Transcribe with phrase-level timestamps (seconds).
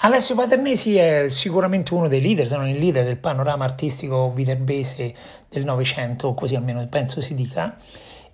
[0.00, 5.14] Alessio Paternesi è sicuramente uno dei leader, sono il leader del panorama artistico viterbese
[5.48, 7.76] del Novecento, così almeno penso si dica,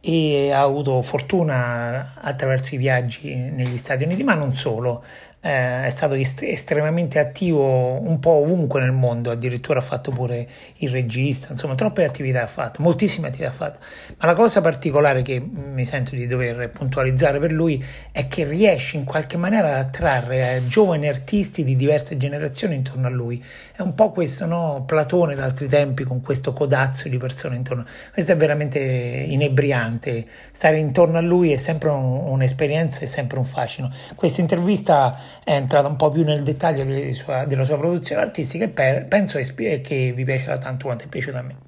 [0.00, 5.04] e ha avuto fortuna attraverso i viaggi negli Stati Uniti, ma non solo
[5.44, 10.48] eh, è stato est- estremamente attivo un po' ovunque nel mondo, addirittura ha fatto pure
[10.76, 13.80] il regista, insomma troppe attività ha fatto, moltissime attività ha fatto,
[14.18, 18.96] ma la cosa particolare che mi sento di dover puntualizzare per lui è che riesce
[18.96, 23.42] in qualche maniera ad attrarre eh, giovani artisti di diverse generazioni intorno a lui,
[23.74, 24.84] è un po' questo no?
[24.86, 31.18] Platone d'altri tempi con questo codazzo di persone intorno, questo è veramente inebriante, stare intorno
[31.18, 33.90] a lui è sempre un, un'esperienza, è sempre un fascino.
[34.14, 38.64] Questa intervista è entrata un po' più nel dettaglio della sua, della sua produzione artistica
[38.64, 41.58] e per, penso che vi piacerà tanto quanto è piaciuto a me.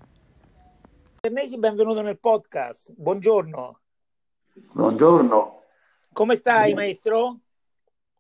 [1.21, 2.93] Ernesi, benvenuto nel podcast.
[2.97, 3.81] Buongiorno.
[4.73, 5.63] Buongiorno.
[6.13, 7.39] Come stai, maestro?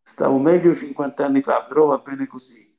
[0.03, 2.77] Stavo meglio 50 anni fa, però va bene così.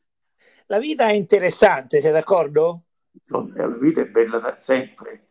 [0.66, 2.81] La vita è interessante, sei d'accordo?
[3.27, 5.27] La vita è bella da sempre.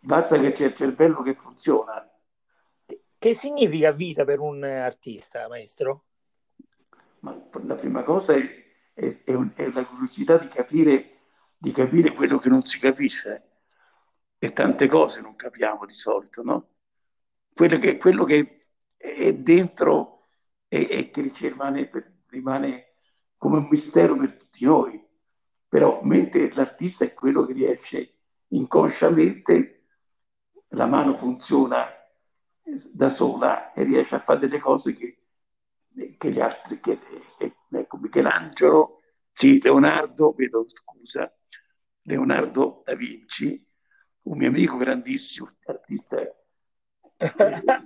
[0.00, 2.08] Basta che c'è il cervello che funziona.
[3.18, 6.04] Che significa vita per un artista, maestro?
[7.24, 8.46] Ma la prima cosa è,
[8.92, 11.20] è, è, un, è la curiosità di capire,
[11.56, 13.48] di capire, quello che non si capisce.
[14.38, 16.68] E tante cose non capiamo di solito, no?
[17.54, 18.66] Quello che, quello che
[18.96, 20.28] è dentro
[20.68, 21.90] e, che rimane,
[22.26, 22.96] rimane
[23.38, 25.02] come un mistero per tutti noi.
[25.66, 28.18] Però mentre l'artista è quello che riesce
[28.48, 29.86] inconsciamente,
[30.68, 31.88] la mano funziona
[32.92, 35.23] da sola e riesce a fare delle cose che
[36.18, 36.98] che gli altri, che,
[37.70, 39.00] ecco, Michelangelo,
[39.32, 41.32] sì, Leonardo, vedo scusa,
[42.02, 43.66] Leonardo da Vinci,
[44.22, 46.16] un mio amico grandissimo, artista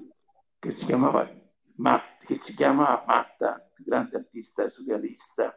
[0.59, 1.29] che si chiamava
[1.77, 5.57] Matt, che si chiama Matta, grande artista surrealista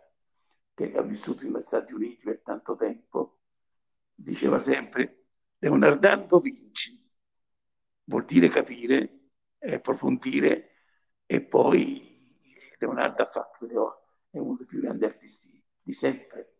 [0.73, 3.39] che ha vissuto negli Stati Uniti per tanto tempo,
[4.13, 5.25] diceva sempre
[5.57, 7.01] Leonardo Vinci
[8.05, 9.29] vuol dire capire,
[9.59, 10.71] approfondire
[11.25, 12.10] e poi
[12.85, 13.67] Leonardo ha fatto,
[14.29, 16.55] è uno dei più grandi artisti di sempre.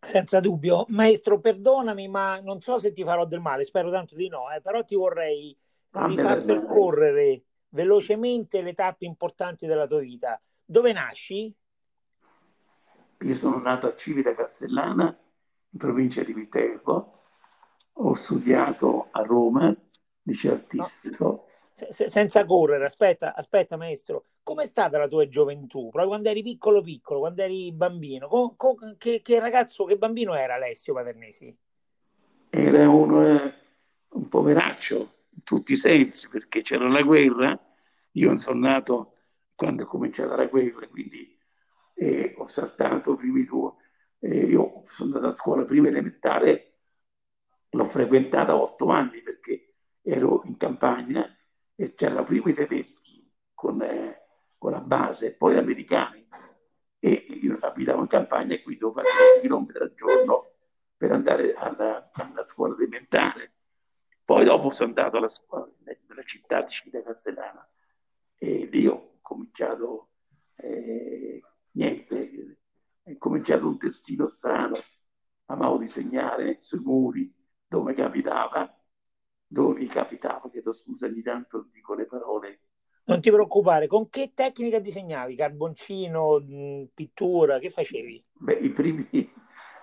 [0.00, 0.84] Senza dubbio.
[0.88, 4.60] Maestro, perdonami, ma non so se ti farò del male, spero tanto di no, eh,
[4.60, 5.56] però ti vorrei
[5.92, 10.40] ah, rifar percorrere velocemente le tappe importanti della tua vita.
[10.64, 11.54] Dove nasci?
[13.20, 15.06] Io sono nato a Civita Castellana,
[15.70, 17.12] in provincia di Viterbo.
[17.94, 19.74] Ho studiato a Roma,
[20.22, 21.46] liceo artistico.
[21.78, 25.90] Se, senza correre, aspetta, aspetta maestro, com'è stata la tua gioventù?
[25.90, 30.34] Proprio quando eri piccolo piccolo, quando eri bambino, con, con, che, che, ragazzo, che bambino
[30.34, 31.54] era Alessio Paternesi?
[32.48, 33.54] Era uno, eh,
[34.08, 34.96] un poveraccio
[35.28, 37.60] in tutti i sensi, perché c'era la guerra,
[38.12, 39.16] io sono nato
[39.54, 41.38] quando è cominciata la guerra, quindi
[41.92, 43.72] eh, ho saltato i primi due,
[44.20, 46.72] eh, io sono andato a scuola prima elementare,
[47.68, 51.35] l'ho frequentata otto anni perché ero in campagna
[51.76, 54.22] e c'erano prima i tedeschi con, eh,
[54.56, 56.26] con la base, poi gli americani.
[56.98, 60.50] E io abitavo in campagna e quindi dovevo fare 10 km al giorno
[60.96, 63.52] per andare alla, alla, scuola elementare.
[64.24, 67.68] Poi dopo sono andato alla scuola nella città di Civita Castellana
[68.38, 70.08] e lì ho cominciato,
[70.56, 72.58] eh, niente,
[73.04, 74.76] ho cominciato un testino strano,
[75.44, 77.32] amavo disegnare sui muri
[77.68, 78.75] dove capitava
[79.56, 82.60] dove mi capitava, chiedo scusa, ogni tanto dico le parole.
[83.04, 85.34] Non ti preoccupare, con che tecnica disegnavi?
[85.34, 86.44] Carboncino,
[86.92, 88.22] pittura, che facevi?
[88.32, 89.08] Beh, i primi,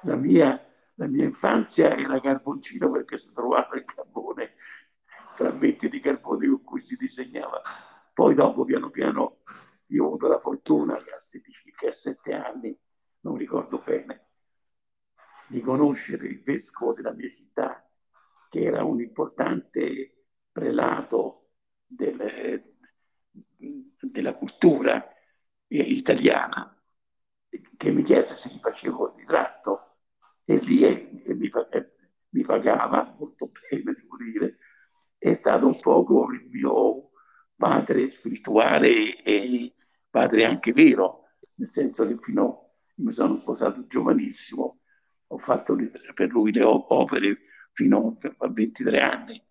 [0.04, 0.64] la mia,
[0.96, 4.54] la mia infanzia era carboncino perché si trovava il carbone,
[5.34, 7.62] frammenti di carbone con cui si disegnava.
[8.14, 9.40] Poi dopo, piano piano,
[9.88, 12.78] io ho avuto la fortuna che a 16, che a 7 anni,
[13.22, 14.28] non ricordo bene,
[15.48, 17.88] di conoscere il vescovo della mia città,
[18.54, 21.54] che era un importante prelato
[21.88, 22.64] del,
[24.00, 25.04] della cultura
[25.70, 26.80] italiana,
[27.50, 29.96] che mi chiese se gli facevo il ritratto
[30.44, 31.50] e lì e mi,
[32.30, 34.58] mi, pagava molto bene, devo dire.
[35.18, 37.10] È stato un po' il mio
[37.56, 39.74] padre spirituale e
[40.12, 41.24] padre anche vero,
[41.56, 44.82] nel senso che fino mi sono sposato giovanissimo,
[45.26, 45.76] ho fatto
[46.14, 49.44] per lui le opere fino a 23 anni.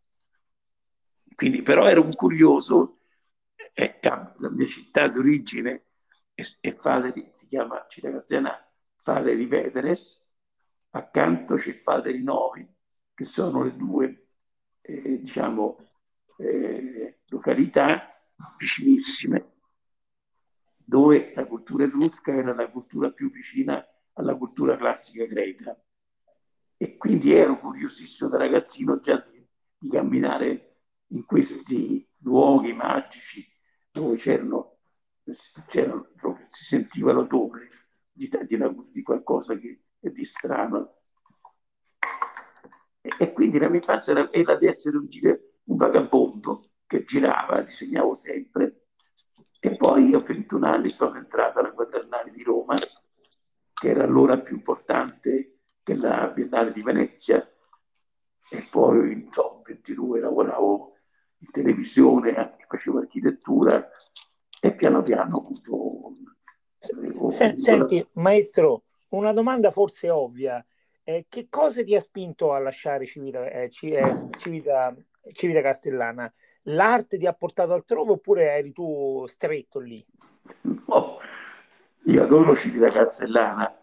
[1.34, 3.00] Quindi però ero un curioso,
[3.74, 5.86] e, la mia città d'origine
[6.34, 10.30] è, è Faleri, si chiama città castellana Faleri Veteres,
[10.90, 12.66] accanto c'è Faleri Novi,
[13.14, 14.28] che sono le due,
[14.80, 15.76] eh, diciamo,
[16.38, 18.12] eh, località
[18.58, 19.50] vicinissime,
[20.76, 23.84] dove la cultura etrusca era la cultura più vicina
[24.14, 25.81] alla cultura classica greca.
[27.12, 30.76] Quindi ero curiosissimo da ragazzino già di, di camminare
[31.08, 33.46] in questi luoghi magici
[33.90, 34.78] dove c'erano,
[35.66, 36.08] c'erano
[36.48, 37.68] si sentiva l'odore
[38.10, 38.58] di, di,
[38.90, 41.00] di qualcosa che di strano.
[43.02, 45.06] E, e quindi la mia infanzia era, era di essere un,
[45.64, 48.86] un vagabondo che girava, disegnavo sempre.
[49.60, 52.74] E poi a 21 anni sono entrato alla Quadrennale di Roma,
[53.74, 57.46] che era allora più importante che la Biennale di Venezia.
[58.50, 60.94] E poi, insomma, 22 lavoravo
[61.38, 63.88] in televisione, facevo architettura
[64.60, 66.16] e piano piano ho avuto...
[67.62, 70.64] Senti, maestro, una domanda forse ovvia.
[71.04, 74.94] Eh, che cosa ti ha spinto a lasciare Civita, eh, Civita,
[75.32, 76.32] Civita Castellana?
[76.66, 80.04] L'arte ti ha portato altrove oppure eri tu stretto lì?
[80.62, 81.18] No,
[82.04, 83.76] io adoro Civita Castellana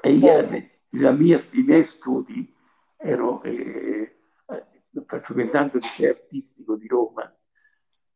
[0.00, 0.48] e io,
[0.88, 2.54] mia, i miei studi
[2.96, 4.16] ero eh,
[5.06, 7.32] frequentando il liceo artistico di Roma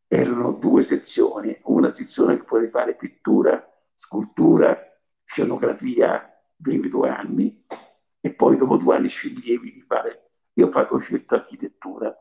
[0.07, 4.77] erano due sezioni, una sezione che potevi fare pittura, scultura,
[5.25, 6.29] scenografia,
[6.61, 7.65] primi due anni,
[8.21, 12.15] e poi dopo due anni sceglievi di fare, io ho scelto architettura,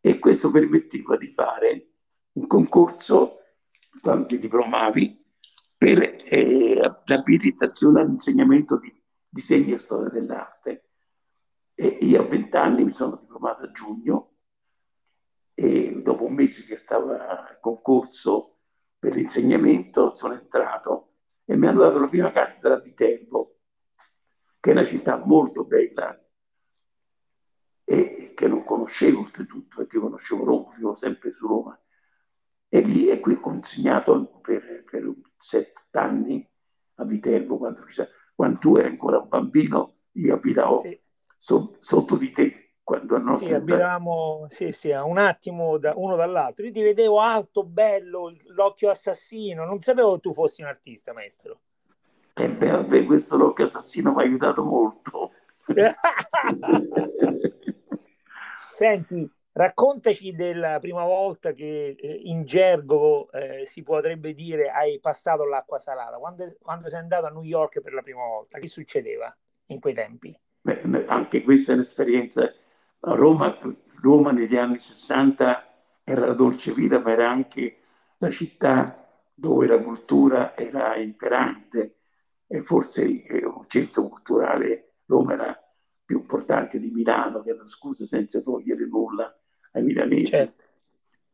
[0.00, 1.86] e questo permetteva di fare
[2.32, 3.38] un concorso
[4.00, 5.24] quando diplomavi
[5.78, 8.92] per eh, l'abilitazione all'insegnamento di
[9.28, 10.88] disegno e storia dell'arte.
[11.74, 14.34] E io a vent'anni mi sono diplomato a giugno
[15.54, 18.51] e dopo un mese che stavo al concorso
[19.02, 21.14] per l'insegnamento sono entrato
[21.44, 23.56] e mi hanno dato la prima cattedra di Tempo,
[24.60, 26.24] che è una città molto bella
[27.82, 31.76] e che non conoscevo oltretutto, perché conoscevo Roma, vivo sempre su Roma.
[32.68, 36.48] E lì e qui ho insegnato per, per sette anni
[36.94, 37.84] a Viterbo, quando,
[38.36, 40.96] quando, tu eri ancora un bambino, io abitavo sì.
[41.38, 46.66] so, sotto di te quando nostro sì, abitavamo sì, sì, un attimo da, uno dall'altro.
[46.66, 49.64] Io ti vedevo alto, bello, l'occhio assassino.
[49.64, 51.60] Non sapevo che tu fossi un artista, maestro.
[52.34, 55.32] E beh, vabbè, questo l'occhio assassino mi ha aiutato molto.
[58.70, 65.46] Senti, raccontaci della prima volta che eh, in gergo eh, si potrebbe dire hai passato
[65.46, 66.18] l'acqua salata.
[66.18, 69.34] Quando, quando sei andato a New York per la prima volta, che succedeva
[69.68, 70.38] in quei tempi?
[70.60, 72.52] Beh, anche questa è un'esperienza
[73.04, 73.58] Roma,
[74.00, 75.66] Roma negli anni 60
[76.04, 77.78] era la dolce vita, ma era anche
[78.18, 79.02] la città
[79.34, 81.96] dove la cultura era imperante
[82.46, 85.58] e forse un centro culturale, Roma era
[86.04, 89.34] più importante di Milano, che scusa senza togliere nulla
[89.72, 90.64] ai milanesi, certo.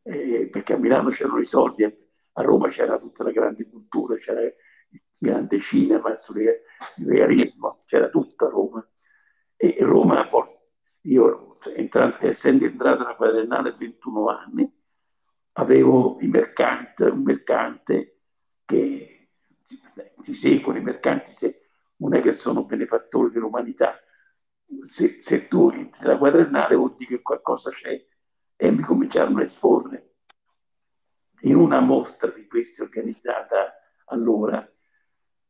[0.03, 4.41] eh, perché a Milano c'erano i soldi, a Roma c'era tutta la grande cultura, c'era
[4.41, 4.53] il
[5.17, 8.89] grande cinema, il realismo, c'era tutto a Roma.
[9.57, 10.29] E Roma,
[11.01, 14.71] io entrando, essendo entrato nella quadrennale a 21 anni,
[15.53, 18.19] avevo mercante, un mercante
[18.65, 19.29] che
[20.21, 23.99] ti seguono, i mercanti se, non è che sono benefattori dell'umanità,
[24.81, 28.05] se, se tu entri nella quadrennale vuol dire che qualcosa c'è
[28.55, 30.13] e mi cominciarono a esporre.
[31.43, 33.73] In una mostra di questi organizzata
[34.05, 34.67] allora,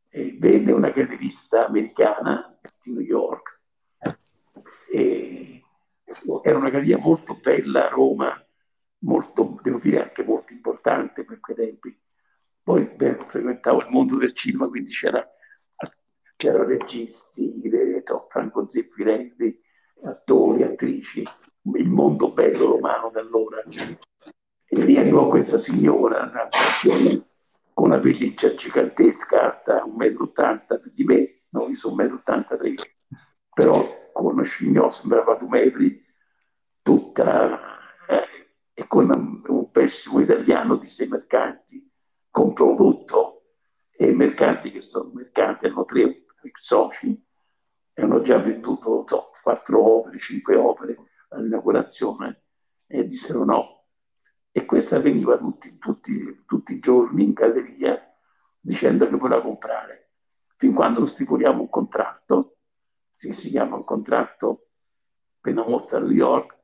[0.09, 3.59] eh, venne una gallerista americana di New York
[4.91, 5.28] e
[6.43, 8.45] era una galleria molto bella a Roma,
[8.99, 11.99] molto, devo dire anche molto importante per quei tempi.
[12.61, 15.27] Poi beh, frequentavo il mondo del cinema, quindi c'era,
[16.35, 17.61] c'erano registi,
[18.27, 19.59] Franco Zeffirelli,
[20.03, 21.23] attori, attrici,
[21.73, 23.61] il mondo bello romano da allora.
[23.63, 26.47] E lì arrivò questa signora, una
[27.79, 32.75] con una pelliccia gigantesca, alta 1,80 m di me, no, io sono 1,83 m,
[33.53, 33.88] però
[34.39, 36.05] con scignò sembrava due metri,
[36.81, 37.59] tutta,
[38.07, 38.27] eh,
[38.73, 41.91] e con un pessimo italiano di sei mercanti,
[42.29, 43.43] comprò tutto,
[43.91, 47.21] e mercanti che sono mercanti hanno tre soci,
[47.93, 50.95] e hanno già venduto so, quattro opere, cinque opere
[51.29, 52.43] all'inaugurazione,
[52.87, 53.87] e dissero no.
[54.51, 58.01] E questa veniva tutti, tutti, tutti i giorni in galleria
[58.59, 60.11] dicendo che voleva comprare.
[60.55, 62.58] fin quando non stipoliamo un contratto,
[63.19, 64.67] si, chiama un contratto
[65.51, 66.57] mostra a New York,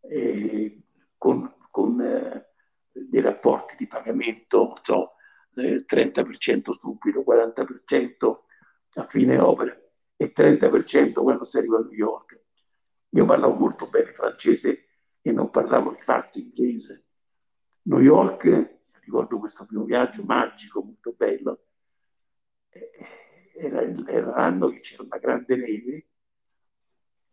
[0.00, 0.82] eh,
[1.16, 2.50] con, con eh,
[2.92, 5.12] dei rapporti di pagamento, so,
[5.54, 8.38] eh, 30% subito, 40%
[8.94, 9.74] a fine opera
[10.16, 12.42] e 30% quando si arriva a New York.
[13.10, 14.86] Io parlavo molto bene francese
[15.20, 17.04] e non parlavo affatto inglese.
[17.82, 21.66] New York, ricordo questo primo viaggio magico, molto bello,
[22.70, 22.90] eh,
[23.56, 26.06] era, era l'anno che c'era una grande neve,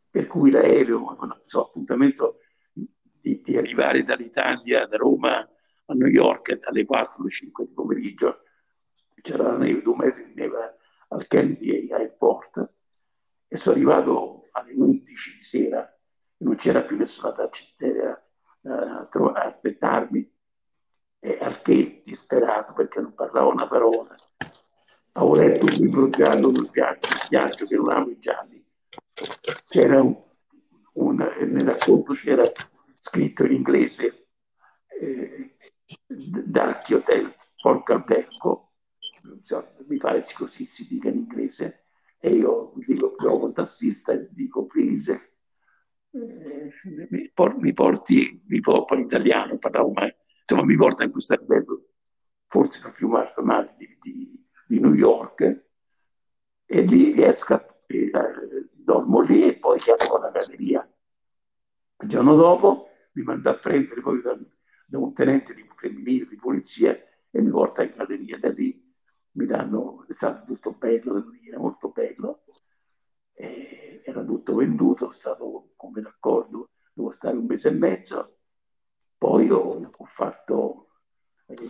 [0.09, 2.39] per cui l'aereo aveva so, appuntamento
[2.73, 8.41] di, di, arrivare dall'Italia, da Roma a New York alle 4 o 5 di pomeriggio,
[9.21, 10.77] c'era la neve, due metri di neve
[11.09, 12.71] al Kennedy Airport,
[13.47, 15.87] e sono arrivato alle 11 di sera
[16.37, 18.25] non c'era più nessuna tacciatella
[18.63, 20.31] a, a aspettarmi.
[21.19, 24.13] E al che disperato perché non parlavo una parola
[25.35, 28.65] letto un libro giallo sul viaggio, viaggio che non amo i gialli.
[29.67, 30.15] C'era un,
[30.93, 32.43] un, nel racconto c'era
[32.97, 34.27] scritto in inglese
[34.99, 35.55] eh,
[36.07, 38.73] Dark Hotel Porco Albergo
[39.87, 41.85] mi pare così si dica in inglese.
[42.19, 45.37] E io dico, provo il tassista e dico, please,
[46.11, 46.71] eh,
[47.09, 51.85] mi, porti, mi porti in italiano, parlavo mai, insomma mi porta in questo albergo,
[52.45, 53.09] forse più
[53.41, 55.65] male di, di, di, New York,
[56.65, 60.87] e lì riesco, a, eh, dormo lì e poi chiamo la galleria.
[61.99, 64.37] Il giorno dopo mi manda a prendere poi da,
[64.85, 68.83] da un tenente di femminile di polizia e mi porta in galleria da lì
[69.33, 72.43] mi danno, è stato tutto bello, devo dire, molto bello.
[73.33, 78.37] E era tutto venduto, sono stato come d'accordo, devo stare un mese e mezzo.
[79.17, 80.89] Poi ho, ho fatto,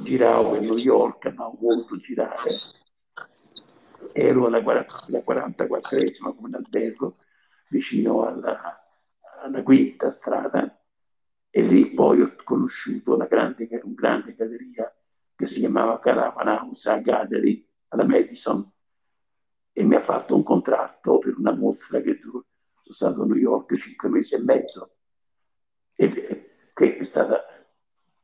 [0.02, 2.58] giravo a New York, ma ho voluto girare.
[4.12, 7.18] Ero alla, alla 44esima come albergo,
[7.70, 8.80] vicino alla,
[9.42, 10.80] alla quinta strada,
[11.50, 14.92] e lì poi ho conosciuto una grande, una grande galleria
[15.36, 18.72] che si chiamava Caravan House Gallery alla Madison
[19.72, 22.44] e mi ha fatto un contratto per una mostra che sono
[22.84, 24.96] stato a New York cinque mesi e mezzo
[25.96, 27.44] e che è stata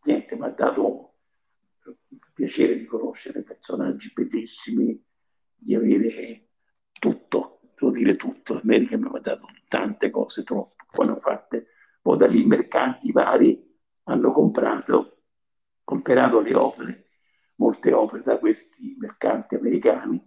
[0.03, 1.08] niente, mi ha dato
[2.33, 5.01] piacere di conoscere personaggi bellissimi,
[5.55, 6.49] di avere
[6.99, 8.55] tutto, devo dire tutto.
[8.55, 11.67] L'America mi ha dato tante cose, troppo, poi hanno fatte,
[12.01, 13.67] poi da lì mercanti vari
[14.03, 15.23] hanno comprato,
[15.83, 17.03] comprato le opere
[17.59, 20.21] molte opere da questi mercanti americani,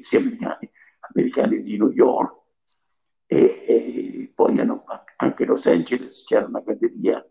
[0.00, 0.70] sia americani,
[1.14, 2.40] americani di New York,
[3.26, 4.82] e, e poi hanno,
[5.16, 7.24] anche Los Angeles c'era una galleria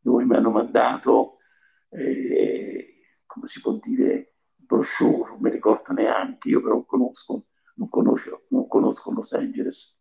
[0.00, 1.38] dove mi hanno mandato,
[1.90, 2.91] eh,
[3.32, 7.46] come si può dire, brochure, non mi ricordo neanche, io però conosco,
[7.76, 9.98] non conosco, non conosco Los Angeles,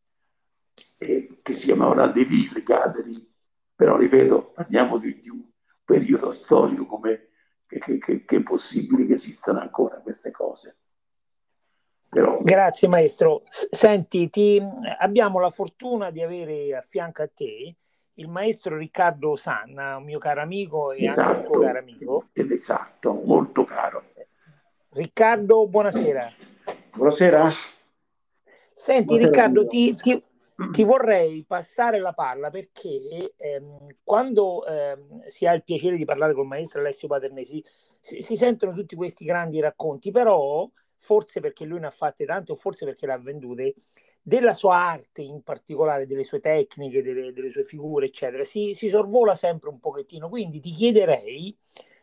[0.97, 3.33] eh, che si chiamava la DeVille Gallery,
[3.73, 5.43] però ripeto, parliamo di, di un
[5.85, 7.29] periodo storico come
[7.65, 10.77] che, che, che, è possibile che esistano ancora queste cose.
[12.09, 12.41] Però...
[12.41, 13.43] Grazie maestro.
[13.47, 14.61] Senti, ti,
[14.99, 17.77] abbiamo la fortuna di avere a fianco a te
[18.15, 22.27] il maestro Riccardo Sanna, un mio caro amico e esatto, anche un tuo caro amico.
[22.33, 24.03] Esatto, molto caro.
[24.89, 26.33] Riccardo, buonasera.
[26.93, 27.49] Buonasera.
[28.73, 30.23] Senti buonasera, Riccardo, ti, ti,
[30.71, 36.33] ti vorrei passare la palla perché ehm, quando ehm, si ha il piacere di parlare
[36.33, 37.63] con il maestro Alessio Paternesi
[37.99, 42.51] si, si, sentono tutti questi grandi racconti, però forse perché lui ne ha fatte tante
[42.51, 43.75] o forse perché le ha vendute,
[44.21, 48.89] della sua arte in particolare, delle sue tecniche, delle, delle sue figure, eccetera, si, si
[48.89, 50.29] sorvola sempre un pochettino.
[50.29, 51.55] Quindi ti chiederei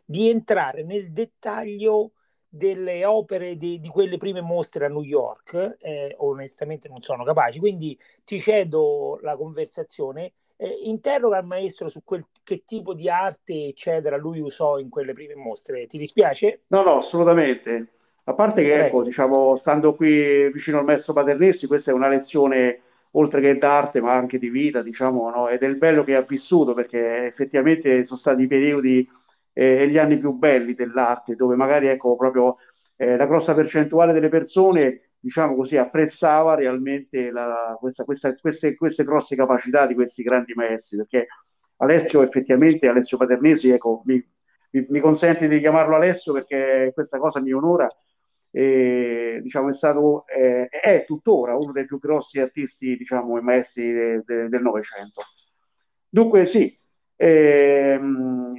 [0.05, 2.11] di entrare nel dettaglio
[2.49, 7.59] delle opere di, di, quelle prime mostre a New York, eh, onestamente non sono capaci,
[7.59, 10.33] quindi ti cedo la conversazione.
[10.57, 15.13] Eh, interroga il maestro su quel, che tipo di arte, eccetera, lui usò in quelle
[15.13, 15.85] prime mostre.
[15.85, 16.63] Ti dispiace?
[16.67, 17.98] No, no, assolutamente.
[18.29, 22.81] A parte che, ecco, diciamo, stando qui vicino al maestro Paternessi, questa è una lezione
[23.13, 25.49] oltre che d'arte, ma anche di vita, diciamo, no?
[25.49, 29.09] ed è il bello che ha vissuto, perché effettivamente sono stati periodi
[29.53, 32.57] eh, gli anni più belli dell'arte, dove magari ecco proprio
[32.97, 39.03] eh, la grossa percentuale delle persone, diciamo così, apprezzava realmente la, questa, questa, queste, queste
[39.05, 41.25] grosse capacità di questi grandi maestri, perché
[41.77, 44.23] Alessio effettivamente, Alessio Paternesi, ecco, mi,
[44.71, 47.89] mi, mi consente di chiamarlo Alessio perché questa cosa mi onora,
[48.51, 53.91] e, diciamo, è stato, eh, è tuttora uno dei più grossi artisti, diciamo, e maestri
[53.91, 55.21] de, de, del Novecento.
[56.09, 56.77] Dunque sì,
[57.15, 57.99] eh,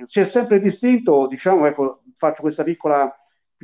[0.04, 3.14] si è sempre distinto, diciamo, ecco, faccio questa piccola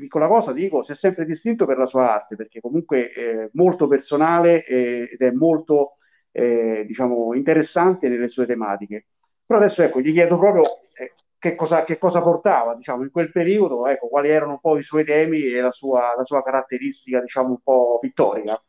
[0.01, 3.89] piccola cosa, dico, si è sempre distinto per la sua arte, perché comunque è molto
[3.89, 5.97] personale eh, ed è molto,
[6.33, 9.07] eh, diciamo, interessante nelle sue tematiche.
[9.47, 10.65] Però adesso, ecco, gli chiedo proprio
[10.99, 11.15] eh,
[11.51, 14.83] che, cosa, che cosa portava, diciamo, in quel periodo, ecco, quali erano un po' i
[14.83, 18.61] suoi temi e la sua, la sua caratteristica, diciamo, un po' pittorica.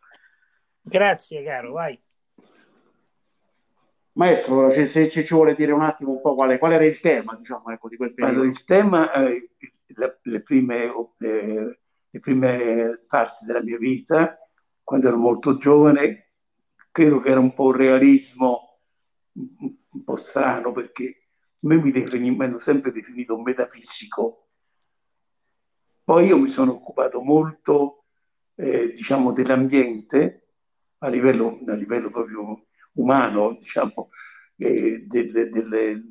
[0.81, 1.99] Grazie, caro, vai.
[4.13, 7.35] Maestro, se, se ci vuole dire un attimo un po' qual, qual era il tema,
[7.35, 8.41] diciamo, ecco, di quel periodo.
[8.41, 9.49] Allora, il tema, eh,
[9.87, 10.83] le, le, prime,
[11.19, 11.79] eh,
[12.09, 14.37] le prime parti della mia vita,
[14.83, 16.31] quando ero molto giovane,
[16.91, 18.79] credo che era un po' un realismo
[19.33, 21.26] un po' strano, perché
[21.67, 24.47] me mi, defini, mi hanno sempre definito un metafisico.
[26.03, 28.05] Poi io mi sono occupato molto,
[28.55, 30.47] eh, diciamo, dell'ambiente
[30.99, 34.09] a livello, a livello proprio umano, diciamo,
[34.55, 36.03] eh, delle, delle,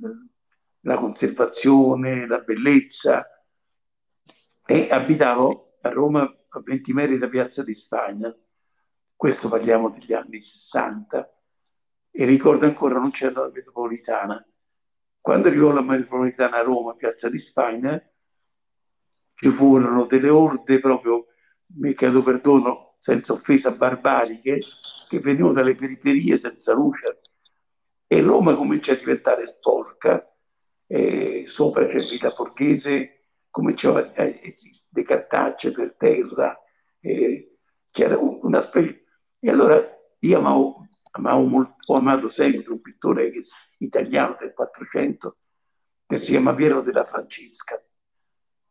[0.80, 3.26] la conservazione, la bellezza.
[4.64, 8.34] E abitavo a Roma a 20 metri da Piazza di Spagna,
[9.14, 11.32] questo parliamo degli anni 60,
[12.10, 14.46] e ricordo ancora non c'era la metropolitana.
[15.26, 18.00] Quando arrivò la metropolitana a Roma, Piazza di Spagna,
[19.34, 21.26] ci furono delle orde proprio,
[21.78, 24.60] mi chiedo perdono, senza offesa barbariche,
[25.08, 27.22] che venivano dalle periferie senza luce.
[28.06, 30.32] E Roma comincia a diventare sporca,
[30.86, 36.56] e sopra c'è Villa Borghese, cominciava a esistere cartacce per terra,
[37.90, 39.06] c'era una specie...
[39.40, 39.84] E allora
[40.20, 40.85] io amavo,
[41.16, 43.42] amavo molto, ho amato sempre un pittore che,
[43.78, 45.36] italiano del 400
[46.06, 47.82] che si chiama Piero della Francesca,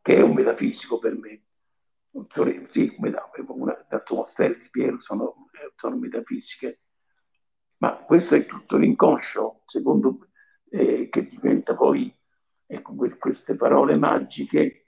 [0.01, 1.41] che è un metafisico per me.
[2.69, 6.81] Sì, una, atmosfere di Piero sono, sono, metafisiche,
[7.77, 10.29] ma questo è tutto l'inconscio, secondo
[10.69, 12.15] eh, che diventa poi
[12.65, 14.85] ecco, queste parole magiche,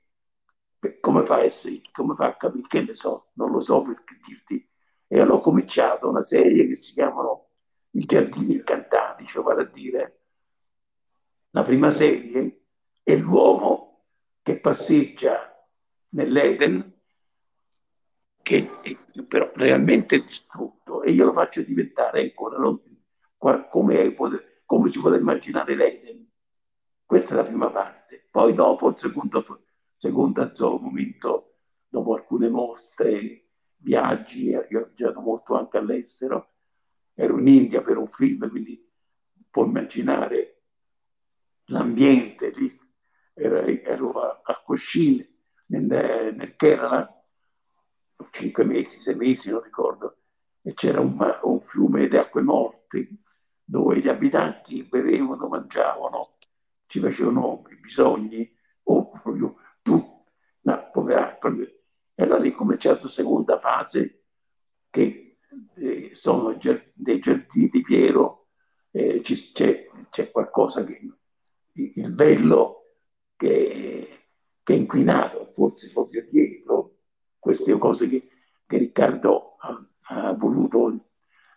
[1.01, 4.17] come fa a essere, come fa a capire, che ne so, non lo so perché
[4.25, 4.65] dirti.
[5.05, 7.46] E allora ho cominciato una serie che si chiamano
[7.97, 10.19] I giardini incantati, cioè vale a dire,
[11.49, 12.65] la prima serie
[13.01, 14.05] è l'uomo
[14.43, 15.51] che passeggia
[16.09, 16.93] nell'Eden
[18.43, 18.95] che è
[19.27, 22.79] però realmente distrutto e io lo faccio diventare ancora non,
[23.35, 24.13] come,
[24.65, 26.29] come si può immaginare l'Eden.
[27.03, 28.27] Questa è la prima parte.
[28.29, 29.43] Poi dopo, il secondo,
[29.95, 31.55] secondo momento,
[31.89, 36.56] dopo alcune mostre, viaggi, io ho viaggiato molto anche all'estero,
[37.19, 38.79] ero in India per un film, quindi
[39.49, 40.61] puoi immaginare
[41.65, 42.71] l'ambiente lì,
[43.33, 45.27] ero, ero a, a Cochin,
[45.67, 47.11] nel, nel Kerala,
[48.29, 50.17] cinque mesi, sei mesi, non ricordo,
[50.61, 53.09] e c'era un, un fiume di acque morte
[53.63, 56.37] dove gli abitanti bevevano, mangiavano,
[56.85, 60.23] ci facevano i bisogni, o proprio tu,
[60.61, 61.81] no, proprio,
[62.13, 64.25] e allora è cominciato la seconda fase,
[64.91, 65.26] che
[65.75, 66.57] eh, sono
[66.93, 68.47] dei giardini di Piero,
[68.91, 70.99] eh, c'è, c'è, qualcosa che
[71.73, 72.83] il bello
[73.35, 74.07] che,
[74.63, 76.95] che è inquinato, forse proprio dietro,
[77.39, 78.27] queste cose che,
[78.65, 81.05] che Riccardo ha, ha, voluto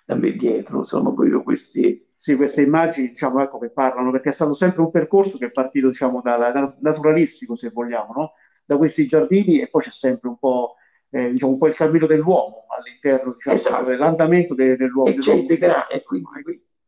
[0.05, 2.05] da me dietro, sono proprio queste...
[2.21, 5.51] Sì, queste immagini, diciamo, ecco, che parlano, perché è stato sempre un percorso che è
[5.51, 8.33] partito, diciamo, da, da naturalistico, se vogliamo, no?
[8.67, 10.75] Da questi giardini e poi c'è sempre un po',
[11.11, 13.91] eh, diciamo, un po' il cammino dell'uomo all'interno, diciamo, esatto.
[13.91, 15.11] l'andamento de, dell'uomo.
[15.11, 16.29] E c'è, degra- e quindi,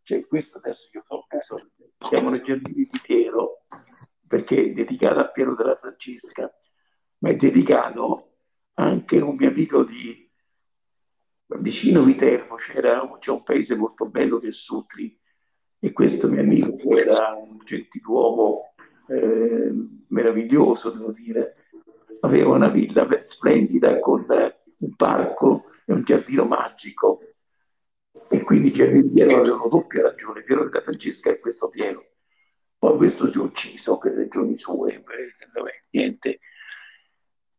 [0.02, 3.64] c'è questo adesso io so, so, chiamano i giardini di Piero,
[4.26, 6.52] perché è dedicato a Piero della Francesca,
[7.18, 8.36] ma è dedicato
[8.74, 10.30] anche un mio amico di
[11.58, 15.18] vicino Viterbo, c'era, c'è un paese molto bello che è Sutri,
[15.78, 18.74] e questo mio amico era un gentiluomo
[19.08, 19.72] eh,
[20.08, 21.56] meraviglioso, devo dire,
[22.22, 27.20] aveva una villa splendida con un parco e un giardino magico.
[28.28, 32.06] E quindi Piero aveva doppia ragione, Piero della Francesca e questo Piero.
[32.78, 36.40] Poi questo si è ucciso per ragioni sue, beh, niente,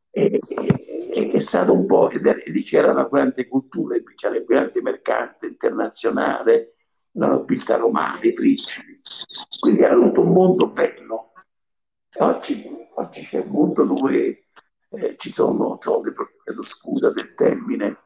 [0.09, 2.09] e, e, è stato un po',
[2.45, 6.75] lì c'era una grande cultura, c'era il grande mercante internazionale,
[7.11, 8.99] la nobiltà romana, i principi,
[9.59, 11.31] quindi era tutto un mondo bello.
[12.17, 14.42] Oggi, oggi c'è un mondo dove
[14.95, 16.13] eh, ci sono, so, le,
[16.63, 17.97] scusa del termine,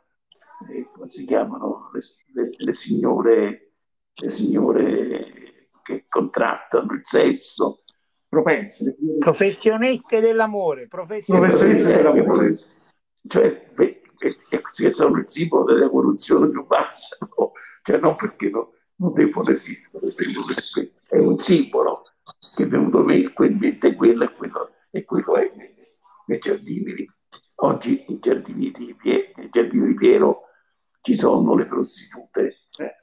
[0.69, 2.01] eh, come si chiamano, le,
[2.33, 3.73] le, le, signore,
[4.13, 7.83] le signore che contrattano il sesso,
[8.27, 8.95] propense.
[9.19, 12.55] Professioniste dell'amore, professioniste, professioniste dell'amore.
[13.27, 13.67] Cioè,
[14.17, 17.51] che sono il simbolo dell'evoluzione più bassa, no?
[17.83, 20.13] cioè non perché no, non devono esistere,
[21.07, 22.03] è un simbolo
[22.55, 25.51] che è venuto in mente quello e quello, e quello è
[26.27, 27.09] nei, giardini
[27.59, 28.95] Oggi nei giardini di,
[29.35, 30.43] nei giardini di Piero
[31.01, 32.67] ci sono le prostitute.
[32.77, 32.95] Eh.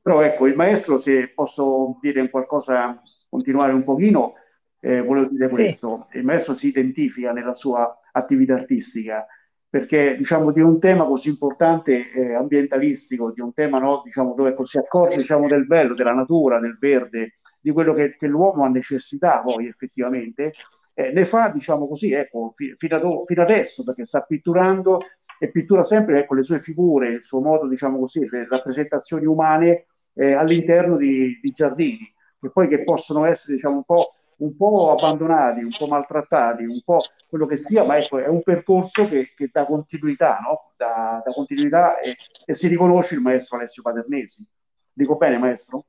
[0.00, 4.34] Però ecco, il maestro, se posso dire qualcosa, continuare un pochino,
[4.80, 6.18] eh, volevo dire questo, sì.
[6.18, 9.26] il maestro si identifica nella sua attività artistica
[9.70, 14.56] perché diciamo di un tema così importante eh, ambientalistico, di un tema no, diciamo, dove
[14.62, 18.68] si accorge diciamo, del bello, della natura, del verde, di quello che, che l'uomo ha
[18.68, 20.54] necessità poi effettivamente,
[20.98, 24.98] eh, ne fa diciamo così, ecco, fi, fino, ad, fino, adesso, perché sta pitturando
[25.38, 29.86] e pittura sempre ecco, le sue figure, il suo modo, diciamo così, le rappresentazioni umane
[30.14, 34.90] eh, all'interno di, di, giardini, che poi che possono essere diciamo, un po' un po'
[34.90, 39.32] abbandonati, un po' maltrattati, un po' quello che sia, ma ecco, è un percorso che,
[39.36, 40.72] che dà continuità, no?
[40.76, 44.44] dà, dà continuità e, e, si riconosce il maestro Alessio Paternesi.
[44.92, 45.86] Dico bene, maestro?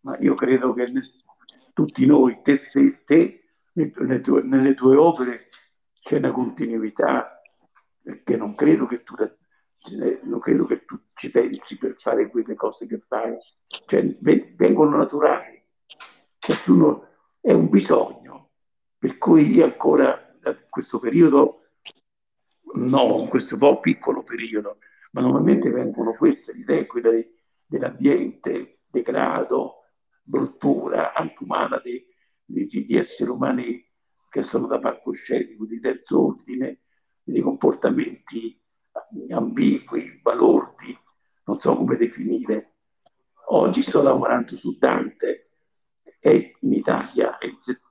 [0.00, 0.92] Ma io credo che
[1.72, 2.56] tutti noi, te,
[3.04, 3.43] te
[4.22, 5.48] tue, nelle tue opere
[6.00, 7.40] c'è una continuità
[8.22, 9.14] che non credo che tu
[10.22, 13.36] non credo che tu ci pensi per fare quelle cose che fai,
[13.86, 14.16] cioè,
[14.56, 15.62] vengono naturali.
[16.38, 17.06] Cioè, non,
[17.40, 18.52] è un bisogno,
[18.98, 21.66] per cui io ancora da questo periodo,
[22.74, 24.78] no, in questo po' piccolo periodo,
[25.12, 27.32] ma normalmente vengono queste idee, quelle
[27.66, 29.84] dell'ambiente, degrado,
[30.22, 32.02] bruttura anche umana di,
[32.44, 33.84] di, di, esseri umani
[34.28, 36.80] che sono da palcoscenico, di terzo ordine,
[37.22, 38.60] di comportamenti
[39.30, 40.96] ambigui, balordi,
[41.44, 42.76] non so come definire.
[43.48, 45.50] Oggi sto lavorando su Dante,
[46.18, 47.36] è in Italia,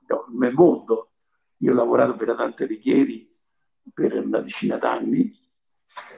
[0.08, 1.12] no, nel mondo.
[1.58, 3.32] Io ho lavorato per Dante Alighieri
[3.92, 5.32] per una decina d'anni,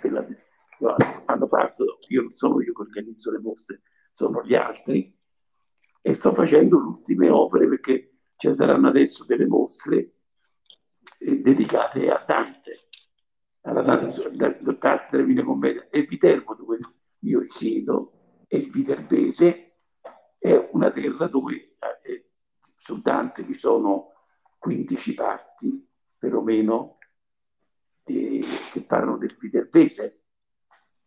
[0.02, 5.14] la, hanno fatto, io non sono io che organizzo le mostre, sono gli altri,
[6.00, 10.12] e sto facendo le ultime opere perché ci saranno adesso delle mostre
[11.18, 12.88] eh, dedicate a Dante,
[13.62, 16.78] alla Dante, Dante della Divina Commedia, e Viterbo dove
[17.20, 19.78] io risiedo, e il Viterbese
[20.38, 22.30] è una terra dove eh,
[22.76, 24.12] su Dante vi sono
[24.58, 26.98] 15 parti, perlomeno,
[28.04, 30.20] eh, che parlano del viterbese,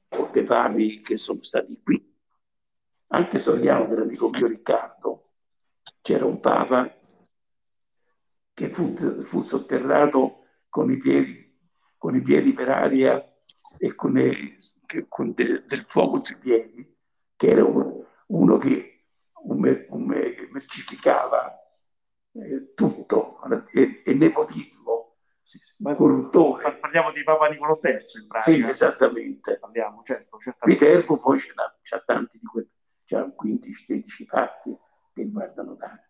[0.10, 2.18] o dei papi che sono stati qui.
[3.12, 5.32] Anche Soriano dell'amico mio Riccardo,
[6.02, 6.99] c'era un papa
[8.60, 8.94] che fu,
[9.24, 11.58] fu sotterrato con i, piedi,
[11.98, 13.26] con i piedi per aria
[13.78, 14.34] e con, le,
[15.08, 16.98] con de, del fuoco sui piedi,
[17.38, 19.06] che era uno, uno che
[19.44, 20.06] un, un
[20.52, 21.58] mercificava
[22.34, 23.40] eh, tutto
[23.72, 26.80] e, e nepotismo, sì, ma corruttore.
[26.80, 28.42] Parliamo di Papa Nicolo III in pratica.
[28.42, 29.58] Sì, esattamente.
[29.58, 31.40] Parliamo, certo, Viterbo poi
[31.82, 32.70] c'ha tanti di quelli,
[33.06, 34.78] c'ha 15-16 parti
[35.14, 36.09] che riguardano Dante.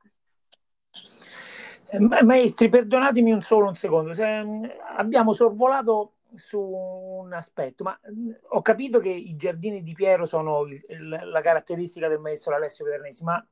[1.97, 4.65] Maestri, perdonatemi un solo un secondo, Se, mm,
[4.97, 10.65] abbiamo sorvolato su un aspetto, ma mh, ho capito che i giardini di Piero sono
[10.65, 13.43] il, il, la caratteristica del maestro Alessio Pedernesi, ma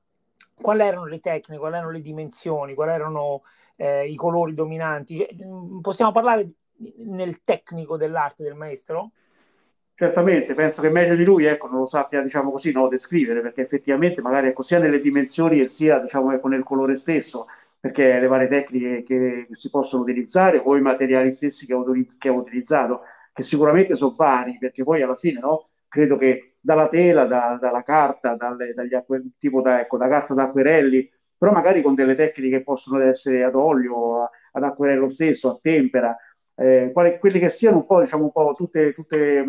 [0.61, 3.41] quali erano le tecniche, quali erano le dimensioni, quali erano
[3.75, 5.17] eh, i colori dominanti?
[5.17, 5.29] Cioè,
[5.81, 6.49] possiamo parlare
[7.05, 9.11] nel tecnico dell'arte del maestro?
[9.95, 13.61] Certamente, penso che meglio di lui ecco, non lo sappia diciamo così, no, descrivere, perché
[13.61, 17.47] effettivamente magari ecco, sia nelle dimensioni e sia diciamo, ecco, nel colore stesso
[17.87, 21.85] perché le varie tecniche che, si possono utilizzare o i materiali stessi che ho,
[22.17, 26.89] che ho utilizzato, che sicuramente sono vari, perché poi alla fine no, credo che dalla
[26.89, 31.81] tela, da, dalla carta, dalle, dagli acque, tipo da, ecco, da carta d'acquerelli, però magari
[31.81, 36.15] con delle tecniche che possono essere ad olio, ad acquerello stesso, a tempera,
[36.55, 39.45] eh, quali, quelli che siano un po', diciamo, un po' tutte, tutte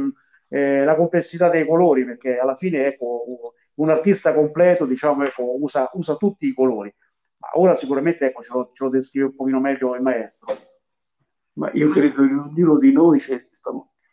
[0.49, 5.91] eh, la complessità dei colori, perché alla fine ecco, un artista completo diciamo, ecco, usa,
[5.95, 6.95] usa tutti i colori.
[7.39, 10.57] Ma ora sicuramente ecco, ce, lo, ce lo descrive un pochino meglio il maestro.
[11.55, 13.49] Ma io credo che ognuno di noi c'è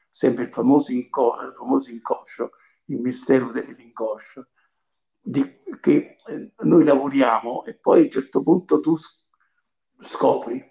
[0.10, 2.52] sempre il famoso, inco- il famoso inconscio,
[2.86, 4.48] il mistero dell'inconscio,
[5.22, 8.96] di, che eh, noi lavoriamo e poi a un certo punto tu
[10.00, 10.64] scopri,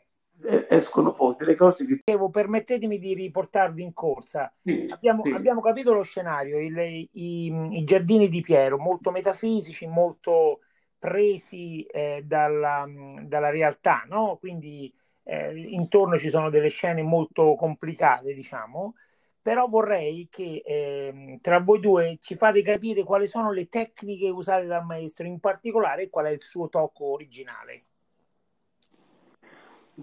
[0.44, 2.02] eh, escono fuori delle cose che...
[2.30, 4.52] Permettetemi di riportarvi in corsa.
[4.56, 5.32] Sì, abbiamo, sì.
[5.32, 10.60] abbiamo, capito lo scenario, il, i, i, giardini di Piero, molto metafisici, molto
[11.04, 12.86] presi eh, dalla,
[13.20, 14.38] dalla, realtà, no?
[14.40, 14.90] quindi
[15.24, 18.94] eh, intorno ci sono delle scene molto complicate, diciamo,
[19.42, 24.64] però vorrei che eh, tra voi due ci fate capire quali sono le tecniche usate
[24.64, 27.82] dal maestro, in particolare qual è il suo tocco originale.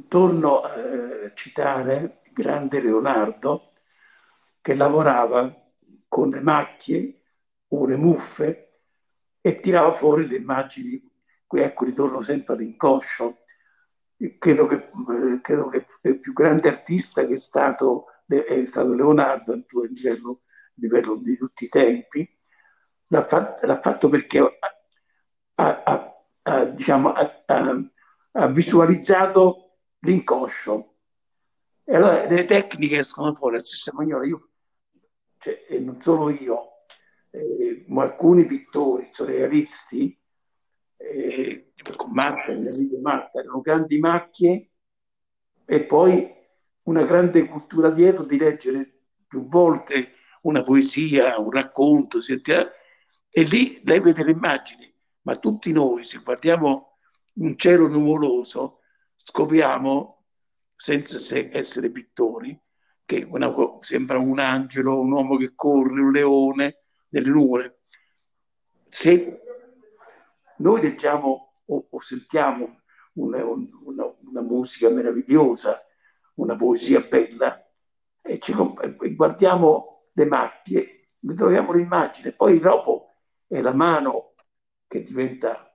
[0.07, 3.71] Torno a eh, citare il grande Leonardo
[4.61, 5.51] che lavorava
[6.07, 7.21] con le macchie
[7.69, 8.70] o le muffe
[9.41, 11.01] e tirava fuori le immagini,
[11.47, 13.39] qui ecco ritorno sempre all'inconscio,
[14.37, 14.89] credo che,
[15.41, 20.41] credo che il più grande artista che è stato, è stato Leonardo a livello,
[20.75, 22.27] livello di tutti i tempi,
[23.07, 24.39] l'ha fatto, l'ha fatto perché
[25.55, 30.95] ha, ha, ha, diciamo, ha, visualizzato l'inconscio.
[31.83, 34.23] E allora le tecniche escono fuori alla stessa maniera.
[34.25, 34.49] Io,
[35.37, 36.70] cioè, non solo io,
[37.31, 40.17] eh, alcuni pittori surrealisti,
[40.97, 44.69] eh, con Marta, mio amico Marta, erano grandi macchie
[45.65, 46.29] e poi
[46.83, 52.19] una grande cultura dietro di leggere più volte una poesia, un racconto,
[53.29, 56.97] e lì lei vede le immagini, ma tutti noi, se guardiamo
[57.35, 58.79] un cielo nuvoloso,
[59.15, 60.25] scopriamo,
[60.75, 61.17] senza
[61.51, 62.59] essere pittori,
[63.05, 66.80] che una, sembra un angelo, un uomo che corre, un leone
[67.11, 67.83] nelle nuvole.
[68.87, 69.41] Se
[70.57, 72.81] noi leggiamo o, o sentiamo
[73.13, 75.81] una, una, una, musica meravigliosa,
[76.35, 77.65] una poesia bella,
[78.21, 78.53] e, ci,
[79.01, 83.15] e guardiamo le mappie, troviamo l'immagine, poi dopo
[83.47, 84.33] è la mano
[84.87, 85.73] che diventa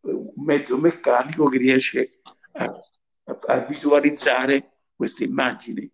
[0.00, 2.20] un mezzo meccanico che riesce
[2.52, 5.90] a, a, a visualizzare queste immagini.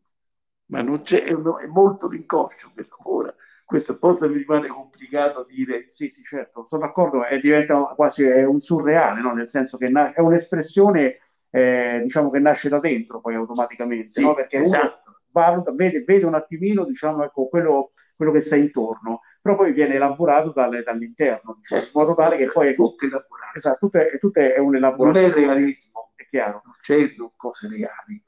[0.66, 1.34] Ma non c'è, è,
[1.66, 3.33] molto l'inconscio per ora.
[3.64, 5.86] Questo forse mi rimane complicato dire.
[5.88, 9.32] Sì, sì, certo, sono d'accordo, è, diventa quasi è un surreale, no?
[9.32, 11.18] nel senso che è un'espressione
[11.50, 14.34] eh, diciamo che nasce da dentro poi automaticamente, sì, no?
[14.34, 15.20] perché esatto.
[15.30, 19.96] valuta, vede, vede, un attimino diciamo, ecco, quello, quello che sta intorno però poi viene
[19.96, 23.58] elaborato dalle, dall'interno, diciamo, in modo tale che poi è tutto elaborato.
[23.58, 25.28] Esatto, tutto è, tutto è un elaborazione.
[25.28, 28.24] Non è realismo, è chiaro, non c'è cose reali.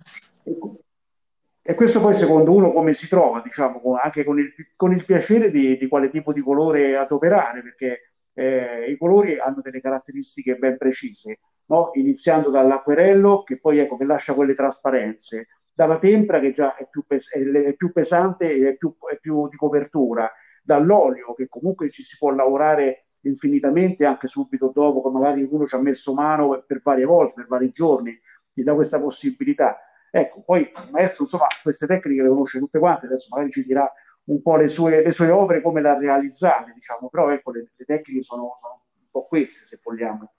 [1.68, 5.50] E questo poi secondo uno come si trova, diciamo, anche con il, con il piacere
[5.50, 10.76] di, di, quale tipo di colore adoperare, perché eh, i colori hanno delle caratteristiche ben
[10.76, 11.90] precise, no?
[11.94, 17.04] iniziando dall'acquerello che poi ecco, che lascia quelle trasparenze, dalla tempra che già è più,
[17.04, 20.30] pes- è, più pesante e è più, è più di copertura,
[20.62, 25.74] dall'olio, che comunque ci si può lavorare infinitamente anche subito dopo, che magari uno ci
[25.74, 28.16] ha messo mano per varie volte, per vari giorni,
[28.52, 29.80] gli dà questa possibilità.
[30.16, 33.92] Ecco, poi il maestro, insomma, queste tecniche le conosce tutte quante, adesso magari ci dirà
[34.24, 37.72] un po' le sue, le sue opere, come le ha realizzate, diciamo, però ecco, le,
[37.76, 40.32] le tecniche sono, sono, un po' queste, se vogliamo.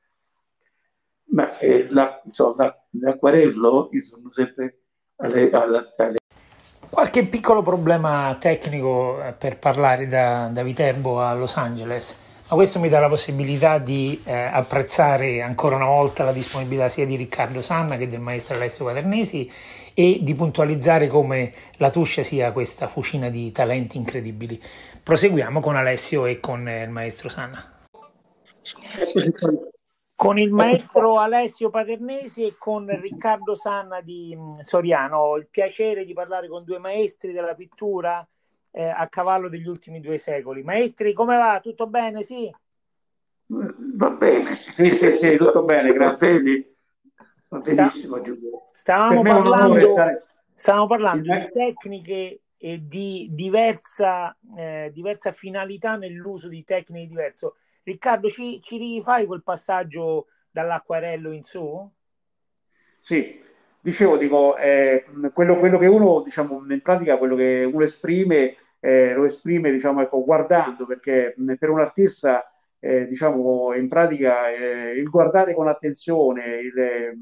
[1.25, 4.79] Ma eh, la, insomma, l'acquarello, io sono sempre
[5.17, 6.17] alle, alle, alle
[6.89, 12.79] Qualche piccolo problema tecnico eh, per parlare da, da, Viterbo a Los Angeles, ma questo
[12.79, 17.61] mi dà la possibilità di eh, apprezzare ancora una volta la disponibilità sia di Riccardo
[17.61, 19.51] Sanna che del maestro Alessio Paternesi
[19.93, 24.61] e di puntualizzare come la Tuscia sia questa fucina di talenti incredibili.
[25.03, 27.75] Proseguiamo con Alessio e con eh, il maestro Sanna
[30.15, 35.17] con il maestro Alessio Paternesi e con Riccardo Sanna di mm, Soriano.
[35.17, 38.27] Ho il piacere di parlare con due maestri della pittura
[38.71, 40.63] eh, a cavallo degli ultimi due secoli.
[40.63, 41.59] Maestri, come va?
[41.61, 42.23] Tutto bene?
[42.23, 42.53] Sì?
[43.47, 44.59] Va bene.
[44.69, 46.75] Sì, sì, sì, tutto bene, grazie.
[47.47, 48.69] Va benissimo, Giulio.
[48.73, 50.25] Stavamo parlando, stare...
[50.53, 57.51] stavamo parlando di tecniche e di diversa, eh, diversa finalità nell'uso di tecniche diverse
[57.87, 61.89] Riccardo, ci, ci rifai quel passaggio dall'acquarello in su?
[62.99, 63.41] Sì,
[63.87, 69.13] dicevo, dico, eh, quello, quello, che uno, diciamo, in pratica, quello che uno esprime, eh,
[69.13, 75.09] lo esprime, diciamo, ecco, guardando, perché per un artista, eh, diciamo, in pratica, eh, il
[75.09, 77.21] guardare con attenzione il, eh,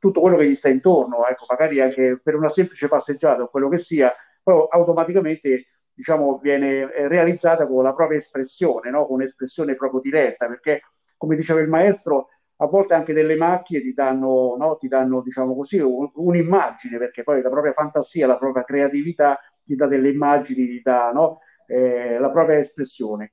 [0.00, 3.68] tutto quello che gli sta intorno, ecco, magari anche per una semplice passeggiata o quello
[3.68, 9.04] che sia, poi automaticamente diciamo, viene eh, realizzata con la propria espressione, no?
[9.04, 10.80] con un'espressione proprio diretta, perché
[11.18, 14.76] come diceva il maestro, a volte anche delle macchie ti danno, no?
[14.78, 19.74] ti danno diciamo così, un, un'immagine, perché poi la propria fantasia, la propria creatività ti
[19.74, 21.40] dà delle immagini, ti dà no?
[21.66, 23.32] eh, la propria espressione.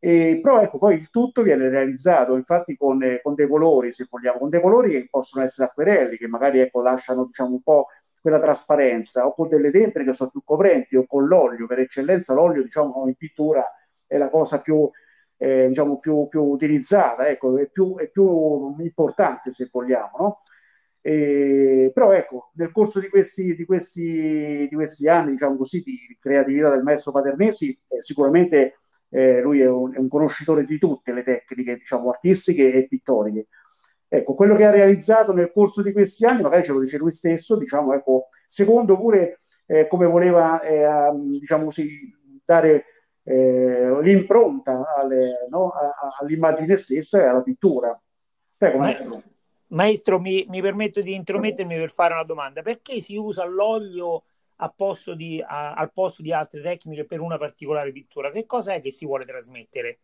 [0.00, 4.06] E, però ecco, poi il tutto viene realizzato infatti con, eh, con, dei colori, se
[4.08, 7.86] vogliamo, con dei colori che possono essere acquerelli, che magari ecco, lasciano diciamo, un po'
[8.20, 12.34] quella trasparenza, o con delle tempere che sono più coprenti, o con l'olio, per eccellenza
[12.34, 13.64] l'olio diciamo in pittura
[14.06, 14.88] è la cosa più,
[15.38, 20.42] eh, diciamo, più, più utilizzata, ecco, è, più, è più importante se vogliamo, no?
[21.00, 25.96] E, però ecco, nel corso di questi, di questi, di questi anni, diciamo così, di
[26.20, 31.12] creatività del maestro Paternesi, eh, sicuramente eh, lui è un, è un, conoscitore di tutte
[31.12, 33.46] le tecniche, diciamo, artistiche e pittoriche.
[34.08, 37.10] Ecco, quello che ha realizzato nel corso di questi anni, magari ce lo dice lui
[37.10, 42.12] stesso, diciamo, ecco, secondo pure eh, come voleva, eh, diciamo così,
[42.44, 42.84] dare
[43.28, 45.70] eh, l'impronta alle, no,
[46.18, 48.00] all'immagine stessa e alla pittura.
[48.56, 49.22] Prego, maestro.
[49.68, 52.62] Maestro, mi, mi, permetto di intromettermi per fare una domanda.
[52.62, 54.24] Perché si usa l'olio
[54.74, 58.30] posto di, a, al posto di altre tecniche per una particolare pittura?
[58.30, 59.98] Che cosa è che si vuole trasmettere?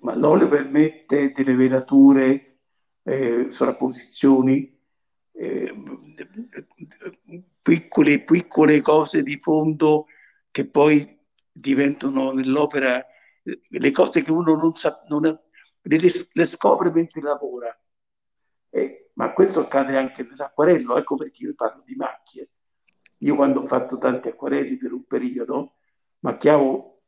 [0.00, 2.56] Ma l'olio permette delle velature,
[3.04, 4.76] eh, sovrapposizioni,
[5.30, 5.74] eh,
[7.62, 10.06] piccole, piccole cose di fondo
[10.50, 11.14] che poi
[11.54, 13.04] diventano nell'opera
[13.42, 15.98] le cose che uno non sa, non, le,
[16.32, 17.78] le scopre mentre lavora.
[18.70, 22.50] Eh, ma questo accade anche nell'acquarello, ecco perché io parlo di macchie.
[23.18, 25.76] Io quando ho fatto tanti acquarelli per un periodo,
[26.20, 27.02] macchiavo,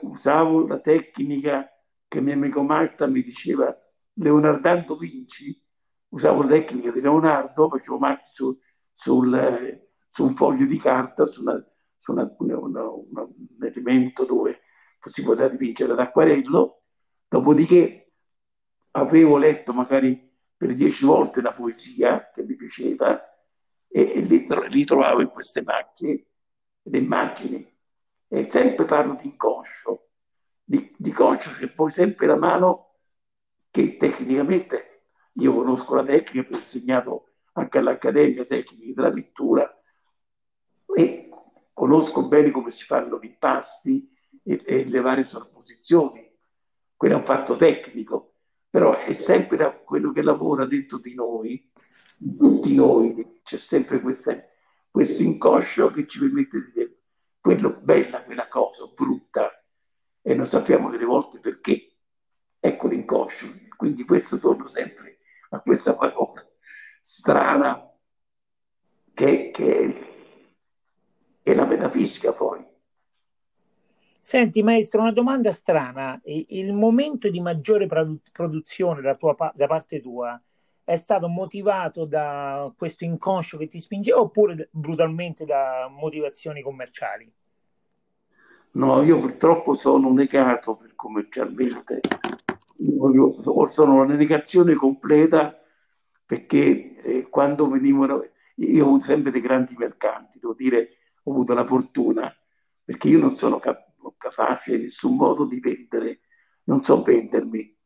[0.00, 1.68] usavo la tecnica
[2.08, 3.74] che mio amico Marta mi diceva
[4.14, 5.58] Leonardo Vinci,
[6.08, 8.60] usavo la tecnica di Leonardo, facevo macchie su,
[8.92, 11.64] sul, su un foglio di carta, su, una,
[12.02, 14.62] su una, una, un elemento dove
[15.04, 16.82] si poteva dipingere d'acquarello,
[17.28, 18.12] dopodiché
[18.92, 23.22] avevo letto magari per dieci volte la poesia che mi piaceva
[23.86, 26.26] e, e li ritrovavo in queste macchie,
[26.82, 27.72] le immagini.
[28.26, 30.08] E sempre parlo di inconscio,
[30.64, 32.96] di, di conscio che poi sempre la mano
[33.70, 39.82] che tecnicamente io conosco la tecnica, ho insegnato anche all'Accademia Tecniche della Pittura
[40.96, 41.31] e
[41.72, 44.10] conosco bene come si fanno gli impasti
[44.42, 46.30] e, e le varie sovrapposizioni.
[46.96, 48.34] Quello è un fatto tecnico,
[48.70, 51.70] però è sempre quello che lavora dentro di noi,
[52.38, 54.36] tutti noi, c'è sempre questa,
[54.90, 56.96] questo inconscio che ci permette di dire
[57.40, 59.50] quello bella, quella cosa, brutta,
[60.22, 61.96] e non sappiamo delle volte perché.
[62.60, 63.52] Ecco l'inconscio.
[63.76, 65.18] Quindi questo torno sempre
[65.50, 66.46] a questa parola
[67.00, 67.92] strana
[69.12, 70.11] che, che
[71.42, 72.64] è la metafisica poi.
[74.20, 76.20] Senti maestro, una domanda strana.
[76.24, 77.88] Il momento di maggiore
[78.30, 80.40] produzione da, tua, da parte tua
[80.84, 87.32] è stato motivato da questo inconscio che ti spingeva oppure brutalmente da motivazioni commerciali?
[88.74, 92.00] No, io purtroppo sono negato per commercialmente.
[92.78, 95.60] Io sono una negazione completa
[96.24, 98.24] perché eh, quando venivano,
[98.54, 102.34] io ho sempre dei grandi mercanti, devo dire, ho avuto la fortuna,
[102.84, 106.20] perché io non sono cap- capace in nessun modo di vendere,
[106.64, 107.76] non so vendermi,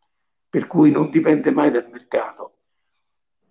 [0.49, 2.59] per cui non dipende mai dal mercato.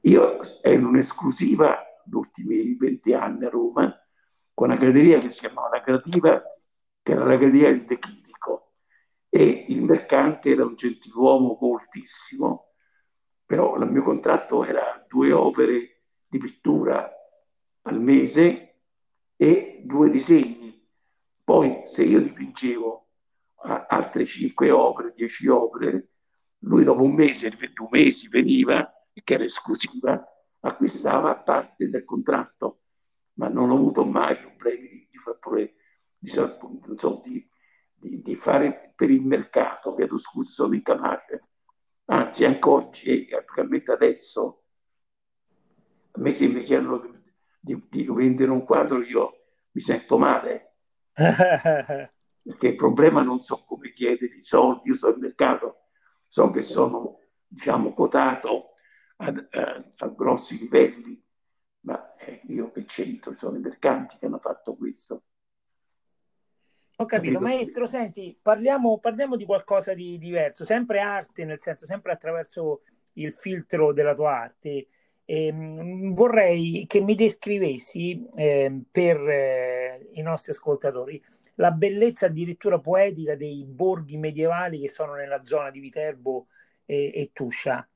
[0.01, 3.93] Io ero un'esclusiva negli ultimi 20 anni a Roma,
[4.53, 6.41] con una graderia che si chiamava La Creativa,
[7.01, 8.73] che era la graderia di De Chirico,
[9.29, 12.73] e il mercante era un gentiluomo coltissimo,
[13.45, 17.07] però il mio contratto era due opere di pittura
[17.83, 18.74] al mese
[19.35, 20.73] e due disegni.
[21.43, 23.07] Poi se io dipingevo
[23.87, 26.09] altre cinque opere, dieci opere,
[26.59, 30.23] lui dopo un mese, due mesi veniva, che era esclusiva,
[30.61, 32.81] acquistava parte del contratto,
[33.33, 35.19] ma non ho avuto mai problemi di, di,
[37.21, 37.49] di,
[37.93, 41.49] di, di fare per il mercato, che ero sono incapace.
[42.05, 44.63] Anzi, anche oggi, praticamente adesso,
[46.11, 47.23] a me se mi chiedono
[47.65, 50.75] di, di vendere un quadro, io mi sento male.
[51.13, 55.87] Perché il problema non so come chiedere i soldi, io so il mercato,
[56.27, 58.73] so che sono, diciamo, quotato
[59.17, 61.19] a, a, a grossi livelli,
[61.81, 65.23] ma eh, io che c'entro, sono i mercanti che hanno fatto questo.
[66.97, 72.13] Ho capito, maestro, senti, parliamo, parliamo, di qualcosa di diverso, sempre arte, nel senso, sempre
[72.13, 74.87] attraverso il filtro della tua arte.
[75.25, 81.21] E, ehm, vorrei che mi descrivessi eh, per eh, i nostri ascoltatori
[81.55, 86.47] la bellezza addirittura poetica dei borghi medievali che sono nella zona di Viterbo
[86.85, 87.87] e, e Tuscia.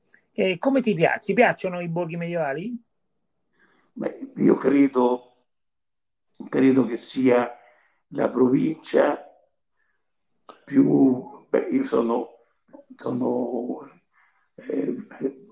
[0.58, 1.34] Come ti piace?
[1.34, 2.74] Piacciono i borghi medievali?
[3.92, 5.34] Beh, io credo,
[6.48, 7.58] credo che sia
[8.08, 9.22] la provincia
[10.64, 11.46] più...
[11.48, 12.28] Beh, io sono,
[12.96, 13.99] sono eh,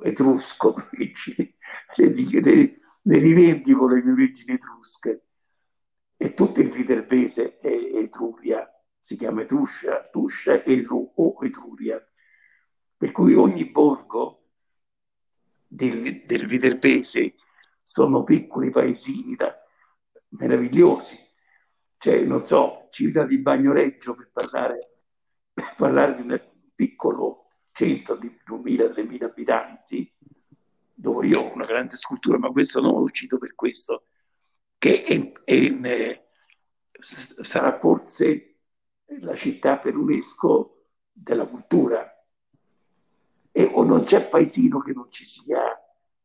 [0.02, 1.52] etrusco, le,
[1.96, 5.22] le, le rivendico le mie origini etrusche
[6.16, 12.04] e tutto il viterbese è Etruria, si chiama Etruscia, Tuscia Etru, o Etruria.
[12.96, 14.48] Per cui ogni borgo
[15.66, 17.34] del, del viterbese
[17.84, 19.56] sono piccoli paesini da,
[20.30, 21.16] meravigliosi.
[21.96, 25.02] Cioè, non so, città di Bagnoreggio per parlare,
[25.52, 26.40] per parlare di un
[26.74, 27.47] piccolo
[27.78, 30.12] centro di 2.000-3.000 abitanti,
[30.92, 34.06] dove io ho una grande scultura, ma questo non l'ho uscito per questo,
[34.78, 36.28] che è, è in, eh,
[36.90, 38.56] sarà forse
[39.20, 42.12] la città per UNESCO della cultura.
[43.52, 45.60] e, o non c'è paesino che non ci sia,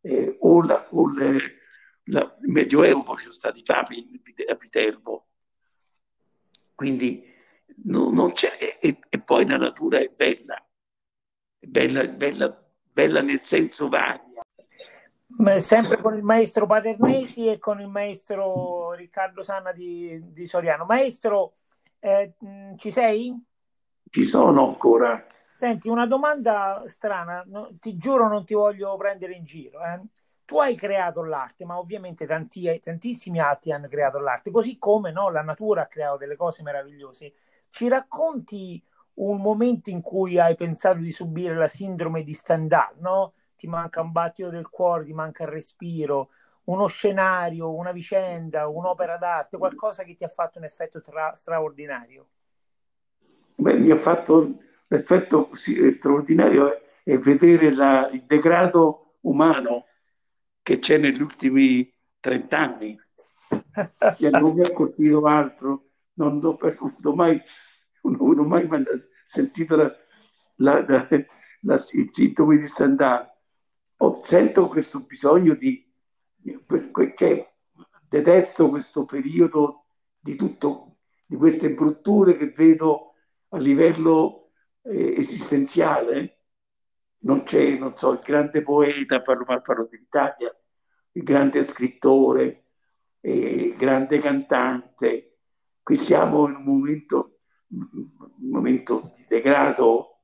[0.02, 1.38] eh, o, la, o le,
[2.06, 5.28] la, il Medioevo poi ci sono stati papi a Viterbo,
[6.74, 7.24] quindi
[7.84, 10.73] no, non c'è, e, e, poi la natura è bella, è
[11.66, 14.22] bella, bella, bella nel senso varia.
[15.58, 20.86] Sempre con il maestro Paternesi e con il maestro Riccardo Sanna di, di Soriano.
[20.86, 21.56] Maestro,
[22.00, 22.34] eh,
[22.78, 23.36] ci sei?
[24.10, 25.26] Ci sono ancora.
[25.58, 29.80] Senti, una domanda strana, no, ti giuro non ti voglio prendere in giro.
[29.84, 30.02] Eh.
[30.46, 35.32] Tu hai creato l'arte, ma ovviamente tanti, tantissimi altri hanno creato l'arte, così come no,
[35.32, 37.34] la natura ha creato delle cose meravigliose.
[37.70, 38.84] Ci racconti
[39.16, 43.34] un momento in cui hai pensato di subire la sindrome di Stendhal, no?
[43.56, 46.30] Ti manca un battito del cuore, ti manca il respiro,
[46.66, 52.28] uno scenario, una vicenda, un'opera d'arte, qualcosa che ti ha fatto un effetto tra- straordinario?
[53.56, 54.58] Beh, mi ha fatto
[54.88, 59.86] l'effetto sì, straordinario è vedere la, il degrado umano
[60.62, 62.98] che c'è negli ultimi trent'anni.
[64.20, 67.42] e non mi ha colpito altro, non ho avuto mai,
[68.04, 68.68] non ho mai
[69.26, 69.94] sentito la,
[70.58, 70.86] la,
[71.62, 73.28] la, i sintomi di Sandà.
[74.22, 75.90] Sento questo bisogno di,
[77.16, 77.54] cioè,
[78.10, 79.86] detesto questo periodo
[80.20, 83.14] di tutto, di queste brutture che vedo
[83.50, 84.52] a livello
[84.84, 86.40] eh, esistenziale.
[87.20, 90.54] Non c'è, non so, il grande poeta, parlo, parlo dell'Italia,
[91.14, 92.66] il grande scrittore,
[93.22, 95.38] eh, il grande cantante.
[95.82, 97.33] Qui siamo in un momento,
[97.74, 100.20] un momento di degrado,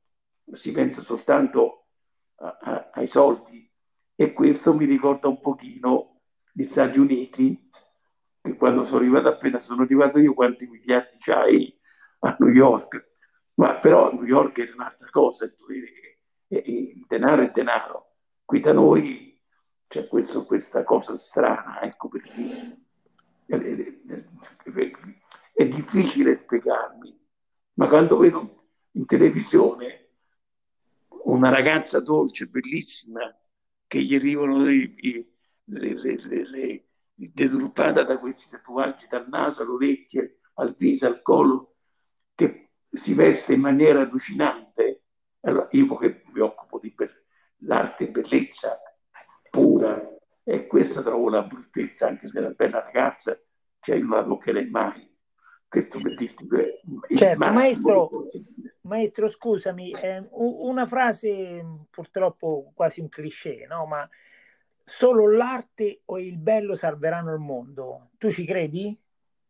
[0.51, 1.87] si pensa soltanto
[2.35, 3.69] a, a, ai soldi
[4.15, 6.21] e questo mi ricorda un pochino
[6.51, 7.69] gli Stati Uniti,
[8.41, 11.79] che quando sono arrivato, appena sono arrivato io, quanti miliardi c'hai
[12.19, 13.11] a New York?
[13.55, 15.45] Ma però New York è un'altra cosa,
[16.47, 18.15] il denaro è denaro.
[18.45, 19.41] Qui da noi
[19.87, 22.31] c'è questo, questa cosa strana, ecco perché
[23.45, 23.75] è, è,
[24.07, 24.91] è,
[25.53, 27.19] è difficile spiegarmi,
[27.79, 30.09] ma quando vedo in televisione
[31.23, 33.33] una ragazza dolce, bellissima,
[33.87, 34.93] che gli arrivano le,
[35.63, 41.75] le, deturpata da questi tatuaggi dal naso alle orecchie, al viso, al collo,
[42.35, 45.03] che si veste in maniera allucinante.
[45.41, 47.27] Allora, io che mi occupo di be-
[47.59, 48.77] l'arte e bellezza
[49.49, 53.39] pura, e questa trovo la bruttezza, anche se è una bella ragazza,
[53.79, 55.09] cioè io non la toccherei mai.
[55.69, 58.09] Questo per dirti che certo, maestro,
[58.81, 63.85] maestro, scusami, eh, una frase purtroppo quasi un cliché, no?
[63.85, 64.09] Ma
[64.83, 68.09] solo l'arte o il bello salveranno il mondo.
[68.17, 68.99] Tu ci credi?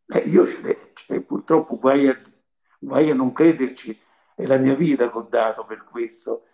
[0.08, 2.20] Eh, io cioè, purtroppo vai a,
[2.80, 3.98] vai a non crederci,
[4.36, 6.48] è la mia vita che ho dato per questo.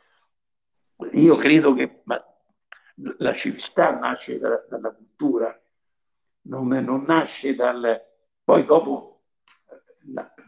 [1.14, 2.24] Io credo che ma,
[3.18, 5.60] la civiltà nasce da, dalla cultura,
[6.42, 8.00] non, non nasce dal...
[8.44, 9.15] Poi dopo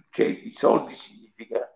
[0.10, 1.68] cioè i soldi significa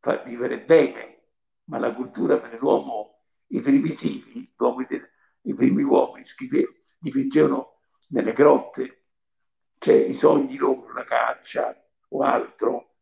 [0.00, 1.24] far vivere bene,
[1.64, 4.52] ma la cultura per l'uomo, i primitivi,
[5.42, 6.24] i primi uomini
[6.98, 9.04] dipingevano nelle grotte,
[9.78, 11.76] cioè i sogni loro, la caccia
[12.08, 12.94] o altro,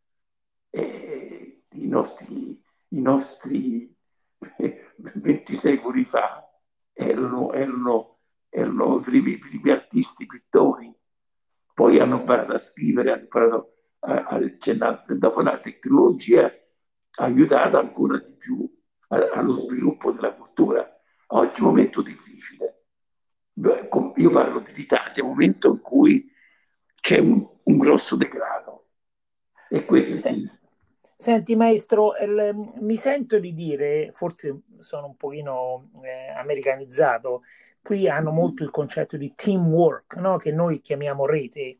[0.70, 3.94] e i nostri, i nostri
[4.96, 6.48] 20 secoli fa
[6.92, 8.18] erano, erano,
[8.48, 10.92] erano i primi, primi artisti pittori,
[11.74, 18.34] poi hanno imparato a scrivere, hanno imparato accennato, dopo la tecnologia ha aiutato ancora di
[18.36, 18.68] più
[19.08, 20.88] allo sviluppo della cultura.
[21.28, 22.84] Oggi è un momento difficile.
[23.54, 26.30] Io parlo dell'Italia, è un momento in cui
[27.00, 28.88] c'è un, un grosso degrado.
[29.68, 30.58] E questo sì.
[31.16, 37.42] Senti maestro, il, mi sento di dire, forse sono un pochino eh, americanizzato,
[37.82, 40.38] qui hanno molto il concetto di teamwork, no?
[40.38, 41.78] che noi chiamiamo rete,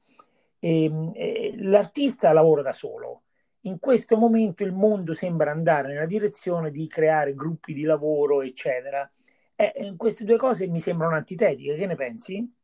[0.61, 3.22] l'artista lavora da solo.
[3.64, 9.11] In questo momento il mondo sembra andare nella direzione di creare gruppi di lavoro, eccetera.
[9.54, 12.54] E, queste due cose mi sembrano antitetiche, che ne pensi?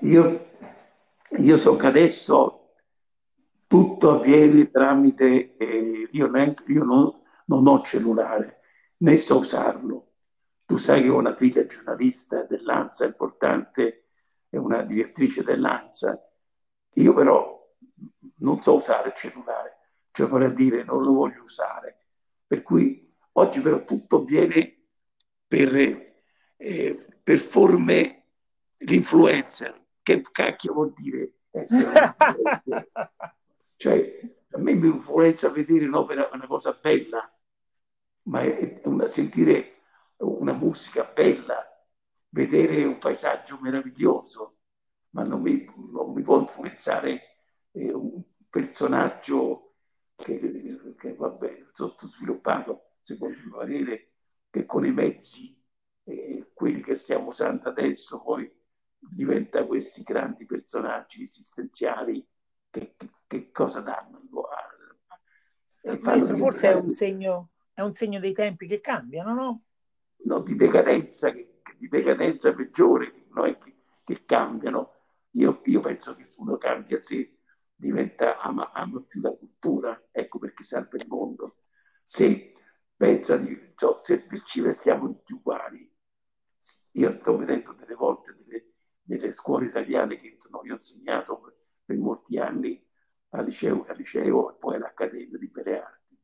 [0.00, 0.46] Io,
[1.38, 2.64] io so che adesso
[3.66, 7.12] tutto avviene tramite, eh, io, neanche, io non,
[7.46, 8.60] non, ho cellulare,
[8.98, 10.12] né so usarlo.
[10.66, 14.03] Tu sai che ho una figlia giornalista dell'ANSA importante
[14.54, 16.20] è una direttrice dell'ANSA.
[16.94, 17.60] Io però
[18.38, 19.78] non so usare il cellulare,
[20.12, 22.06] cioè vorrei dire non lo voglio usare.
[22.46, 24.86] Per cui oggi però tutto avviene
[25.46, 25.74] per,
[26.56, 28.26] eh, per forme
[28.78, 29.82] l'influencer.
[30.02, 32.14] Che cacchio vuol dire essere
[33.76, 37.28] cioè, a me mi influenza vedere un'opera, una cosa bella,
[38.24, 39.78] ma è una, una, sentire
[40.18, 41.73] una musica bella,
[42.34, 44.56] vedere un paesaggio meraviglioso,
[45.10, 47.38] ma non mi, non mi può influenzare
[47.70, 48.20] eh, un
[48.50, 49.74] personaggio
[50.16, 54.10] che, che vabbè, sottosviluppato, secondo il mio parere,
[54.50, 55.56] che con i mezzi,
[56.02, 58.52] eh, quelli che stiamo usando adesso, poi
[58.98, 62.26] diventa questi grandi personaggi esistenziali
[62.68, 64.22] che, che, che cosa danno?
[66.00, 69.62] Maestro, forse è un, segno, è un segno dei tempi che cambiano, no?
[70.24, 71.30] No, di decadenza,
[71.84, 73.42] di decadenza peggiore, no?
[73.42, 73.74] che,
[74.04, 74.92] che cambiano.
[75.32, 77.40] Io, io, penso che uno cambia se
[77.74, 81.56] diventa ama, ama più la cultura, ecco perché salva il mondo.
[82.04, 82.54] Se
[82.96, 85.92] pensa di, cioè, se ci restiamo tutti uguali,
[86.92, 88.72] io sto vedendo delle volte delle,
[89.02, 91.54] delle scuole italiane che no, io ho insegnato per,
[91.84, 92.82] per molti anni
[93.30, 96.18] al liceo, al liceo e poi all'Accademia di Belle Arti.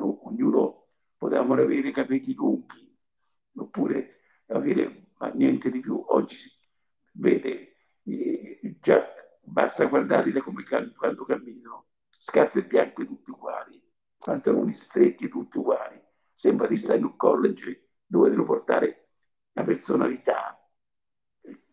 [0.00, 0.86] Ognuno
[1.16, 2.96] potevamo avere i capelli lunghi,
[3.54, 4.17] oppure
[4.48, 6.02] avere ma niente di più.
[6.08, 6.38] Oggi
[7.12, 7.76] vede,
[8.80, 9.04] già
[9.40, 10.64] basta guardare come
[10.96, 13.82] quando camminano, scarpe bianche tutti uguali,
[14.18, 16.00] pantaloni stretti tutti uguali.
[16.32, 19.08] Sembra di stare in un college dove devono portare
[19.52, 20.54] la personalità.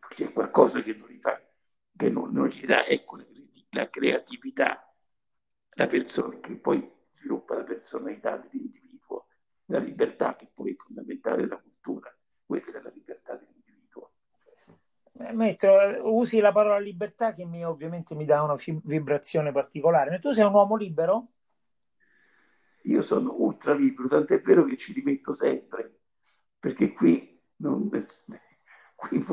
[0.10, 1.40] C'è qualcosa che non gli, fa,
[1.96, 3.18] che non, non gli dà, ecco,
[3.72, 4.92] la creatività,
[5.72, 9.28] la persona che poi sviluppa la personalità dell'individuo,
[9.66, 12.16] la libertà che poi è fondamentale della cultura.
[12.46, 14.12] Questa è la libertà dell'individuo.
[15.20, 20.12] Eh, maestro, usi la parola libertà che mi, ovviamente mi dà una vibrazione particolare.
[20.12, 21.28] Ma tu sei un uomo libero?
[22.84, 26.02] Io sono ultra libero, tant'è vero che ci rimetto sempre,
[26.60, 27.90] perché qui, non,
[28.96, 29.26] qui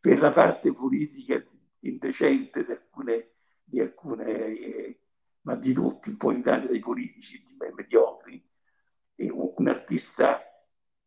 [0.00, 1.40] per la parte politica
[1.80, 3.30] indecente di alcune
[3.68, 5.00] di alcune, eh,
[5.42, 8.42] ma di tutti, un po' in Italia dei politici di mediocri,
[9.14, 10.40] e un, un, artista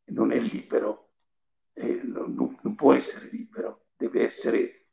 [0.06, 1.11] non è libero,
[1.82, 4.86] eh, non, non, può essere libero, deve essere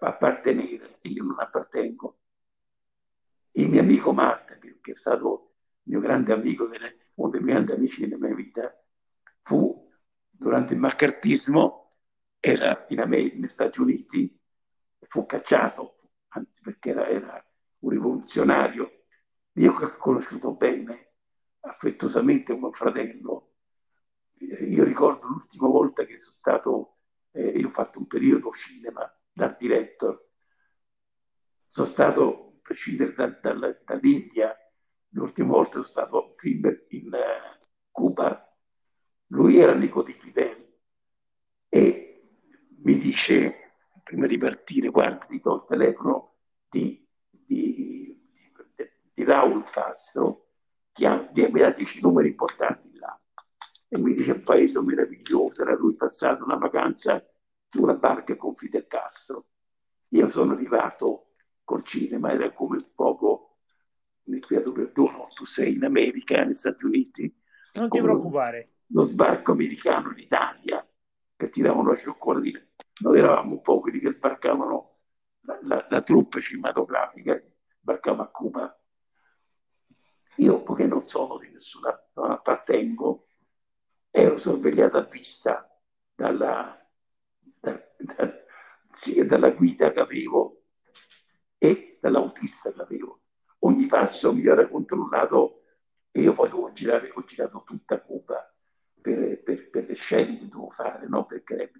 [0.00, 2.18] appartenere e io non appartengo.
[3.52, 5.54] Il mio amico Marta, che, che è stato
[5.84, 8.74] il mio grande amico, delle, uno dei miei grandi amici nella mia vita,
[9.42, 9.90] fu
[10.30, 11.92] durante il maccartismo,
[12.40, 14.40] era in America, negli Stati Uniti,
[15.00, 15.94] fu cacciato,
[16.28, 17.46] anzi perché era, era
[17.80, 19.04] un rivoluzionario,
[19.52, 21.12] io che ho conosciuto bene,
[21.60, 23.53] affettuosamente come fratello.
[24.38, 26.96] Io ricordo l'ultima volta che sono stato,
[27.32, 30.28] eh, io ho fatto un periodo cinema, d'art director,
[31.68, 34.54] sono stato, a prescindere da, da, dall'India,
[35.10, 38.48] l'ultima volta sono stato film in uh, Cuba,
[39.28, 40.72] lui era amico di Fidel
[41.68, 42.22] e
[42.82, 43.64] mi dice
[44.04, 46.34] prima di partire, guarda, ti do il telefono
[46.68, 48.56] di, di, di,
[49.12, 50.50] di Raul Castro,
[50.96, 52.93] mi ha 10 numeri importanti.
[53.88, 57.24] E mi dice, un paese meraviglioso, era lui passato una vacanza
[57.68, 59.46] su una barca con Fidel Castro.
[60.08, 63.58] Io sono arrivato col cinema, era come un poco,
[64.24, 67.34] mi chiedo perdono, tu sei in America, negli Stati Uniti.
[67.74, 68.70] Non ti preoccupare.
[68.88, 70.86] Lo sbarco americano in Italia,
[71.36, 72.64] che ti davano la cioccolatina
[73.00, 74.98] noi eravamo un po' quelli che sbarcavano
[75.40, 77.42] la, la, la truppa cinematografica,
[77.80, 78.78] sbarcava a Cuba.
[80.36, 83.26] Io, poiché non sono di nessuna, non appartengo,
[84.16, 85.68] ero sorvegliato a vista
[86.14, 86.80] dalla,
[87.58, 88.32] da, da,
[88.92, 90.62] sia dalla guida che avevo
[91.58, 93.22] e dall'autista che avevo.
[93.60, 95.62] Ogni passo mi era controllato
[96.12, 98.54] e io poi dovevo girare, ho girato tutta Cuba
[99.00, 101.26] per, per, per le scene che dovevo fare, no?
[101.26, 101.72] perché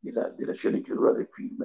[0.00, 1.64] della, della sceneggiatura del film.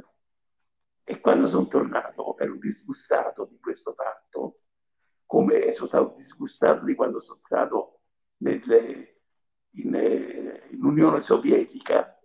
[1.03, 4.59] E quando sono tornato ero disgustato di questo fatto,
[5.26, 8.01] come sono stato disgustato di quando sono stato
[8.38, 9.11] nelle,
[9.76, 9.93] in,
[10.69, 12.19] in Unione Sovietica,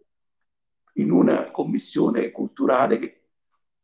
[0.95, 3.23] in una commissione culturale che,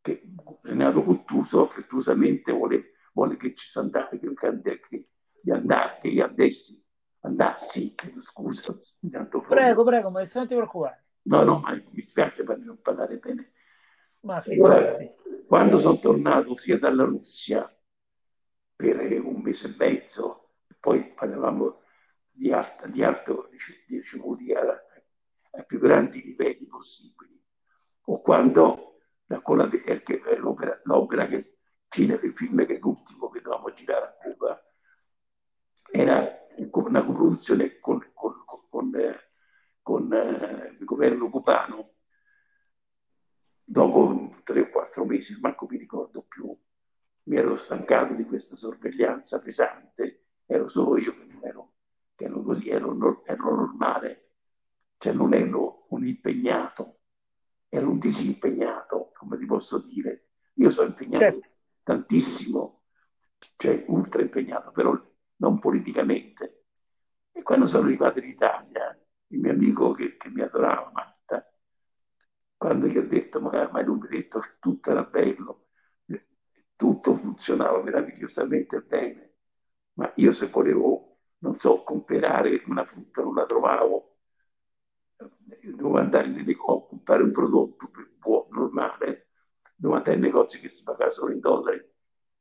[0.01, 0.23] che
[0.63, 6.83] Renato Cuttuso affettuosamente vuole, vuole che ci sia andato, che, che, andare, che io andessi,
[7.21, 8.77] andassi, scusa.
[9.49, 11.05] Prego, prego, ma non ti preoccupare.
[11.25, 13.53] No, no, ma mi spiace per non parlare bene.
[14.21, 14.97] Ma allora,
[15.47, 17.71] quando sono tornato sia dalla Russia
[18.75, 20.51] per un mese e mezzo,
[20.81, 21.82] poi parlavamo
[22.33, 23.49] di, alta, di alto
[23.87, 27.41] ricevuti ai più grandi livelli possibili,
[28.07, 31.59] o quando la, con l'opera, l'opera che
[31.89, 34.63] cinema il film che è l'ultimo che dovevamo girare a Cuba
[35.91, 39.33] era una coproduzione con, con, con, con eh,
[39.83, 41.95] con eh, il governo cubano,
[43.65, 46.57] dopo tre o quattro mesi, manco mi ricordo più,
[47.25, 51.15] mi ero stancato di questa sorveglianza pesante, ero solo io
[52.23, 54.31] ero, così, ero, ero normale,
[54.99, 57.01] cioè non ero un impegnato,
[57.69, 60.29] ero un disimpegnato, come ti posso dire.
[60.55, 61.49] Io sono impegnato certo.
[61.83, 62.83] tantissimo,
[63.57, 64.99] cioè ultra impegnato, però
[65.37, 66.65] non politicamente.
[67.33, 68.97] E quando sono arrivato in Italia,
[69.29, 71.51] il mio amico che, che mi adorava, Matta,
[72.57, 75.67] quando gli ho detto, magari mai lui mi ha detto che tutto era bello,
[76.77, 79.35] tutto funzionava meravigliosamente bene,
[79.95, 81.12] ma io se volevo,
[81.43, 84.17] non so, comprare una frutta non la trovavo,
[85.63, 89.29] dovevo andare in negozio a comprare un prodotto buono, normale,
[89.75, 91.85] dovevo andare in negozi che si pagava solo in dollari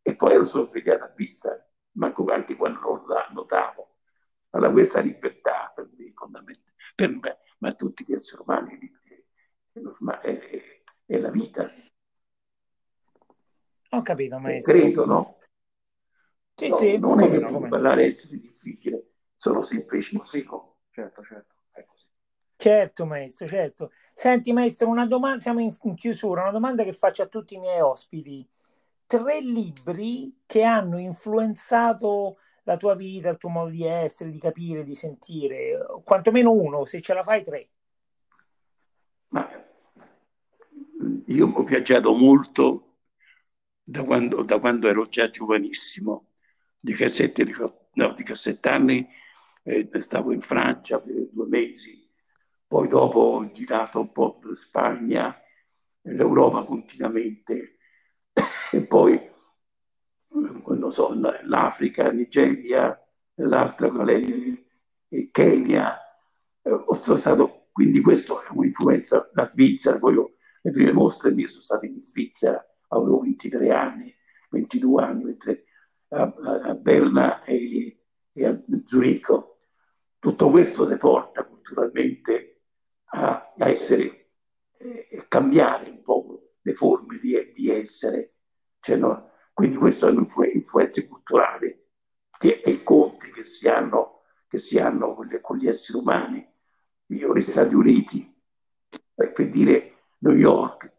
[0.03, 3.97] e poi ero solo svegliato a vista, manco anche quando non la notavo.
[4.51, 8.91] Allora questa libertà per me è fondamentale, per me, ma tutti gli esseri umani
[9.71, 9.79] è,
[10.19, 11.69] è, è la vita.
[13.93, 14.71] Ho capito, maestro.
[14.71, 15.40] Credo, no?
[16.61, 20.75] Sì, no, sì, non è che no, parlare essere difficile, sono semplicissimo.
[20.91, 21.55] Certo, certo.
[22.55, 23.91] Certo, maestro, certo.
[24.13, 27.59] Senti, maestro, una domanda, siamo in, in chiusura, una domanda che faccio a tutti i
[27.59, 28.47] miei ospiti.
[29.07, 34.83] Tre libri che hanno influenzato la tua vita, il tuo modo di essere, di capire,
[34.83, 37.69] di sentire, quantomeno uno, se ce la fai tre.
[39.29, 39.49] Ma
[41.25, 42.97] io ho viaggiato molto
[43.81, 46.27] da quando, da quando ero già giovanissimo,
[46.81, 49.07] 17, 18, no, 17 anni,
[49.63, 52.09] eh, stavo in Francia per due mesi,
[52.67, 55.39] poi dopo ho girato un po' per Spagna,
[56.01, 57.77] l'Europa continuamente,
[58.71, 59.29] e poi
[60.31, 61.13] non so,
[61.43, 62.97] l'Africa, Nigeria,
[63.35, 64.09] l'altra qual
[65.31, 65.97] Kenya.
[66.61, 71.47] Eh, sono stato, quindi questo è un'influenza da Svizzera, poi io, le prime mostre mie
[71.47, 74.13] sono state in Svizzera, avevo 23 anni,
[74.49, 75.63] 22 anni, 23,
[76.11, 76.33] a,
[76.63, 77.99] a Berna e,
[78.31, 79.59] e a Zurigo.
[80.19, 82.61] Tutto questo le porta culturalmente
[83.05, 84.29] a, a essere,
[84.77, 88.35] eh, cambiare un po' le forme di, di essere.
[88.79, 91.79] Cioè, no, quindi queste sono influenze culturali
[92.37, 96.47] che, e conti che si hanno, che si hanno con, le, con gli esseri umani.
[97.07, 98.41] Io negli Stati Uniti,
[99.13, 100.91] per dire New York,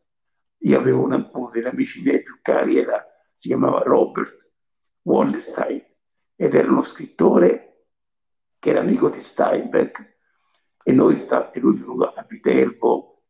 [0.59, 3.05] io avevo una, uno degli amici miei più cari, era,
[3.35, 4.42] si chiamava Robert
[5.03, 5.85] Wallenstein,
[6.37, 7.87] ed era uno scrittore
[8.59, 10.11] che era amico di Steinbeck,
[10.85, 13.23] e, noi sta, e lui è venuto a Viterbo,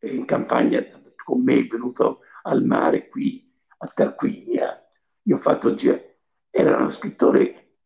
[0.00, 0.84] in campagna
[1.24, 3.48] con me, è venuto al mare qui
[3.78, 4.80] a Tarquinia.
[5.22, 6.20] Io ho fatto girare,
[6.50, 7.76] era uno scrittore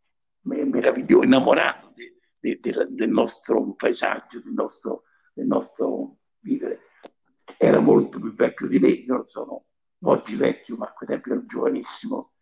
[0.40, 6.80] meraviglioso, innamorato de, de, de, del nostro paesaggio, del nostro, del nostro vivere
[7.58, 9.66] era molto più vecchio di me, io non sono
[10.00, 12.32] oggi vecchio, ma a quei tempi ero giovanissimo,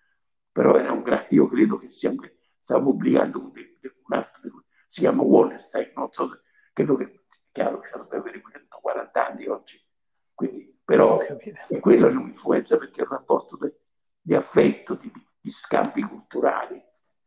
[0.54, 2.22] però era un grande, io credo che stiamo,
[2.60, 6.42] stavo pubblicando un, un altro, si chiama Wallenstein, non so se,
[6.72, 9.84] credo che, chiaro, che dovrebbe avere 140 anni oggi,
[10.32, 13.80] quindi, però e quello è un'influenza perché è un rapporto de,
[14.20, 16.80] di affetto, di, di, scambi culturali,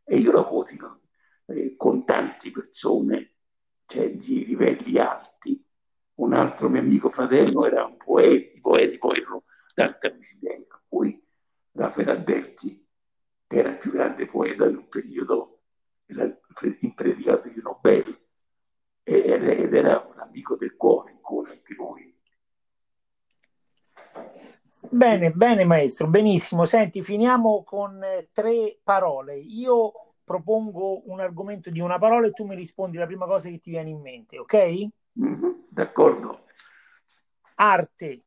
[0.04, 0.66] e io lavoro
[1.48, 3.34] eh, con tante persone,
[3.84, 5.62] cioè di livelli alti,
[6.14, 11.22] un altro mio amico fratello era un poeta, poetico, tanti amici miei, per cui
[11.72, 12.87] Raffaele Alberti,
[13.48, 15.60] era il più grande poeta di un periodo,
[16.06, 18.18] era il predicato di Nobel,
[19.02, 22.14] ed era un amico del cuore ancora anche lui.
[24.90, 26.64] Bene, bene maestro, benissimo.
[26.64, 28.00] Senti, finiamo con
[28.32, 29.36] tre parole.
[29.36, 29.92] Io
[30.24, 33.70] propongo un argomento di una parola e tu mi rispondi la prima cosa che ti
[33.70, 34.88] viene in mente, ok?
[35.18, 36.44] Mm-hmm, d'accordo.
[37.56, 38.24] Arte.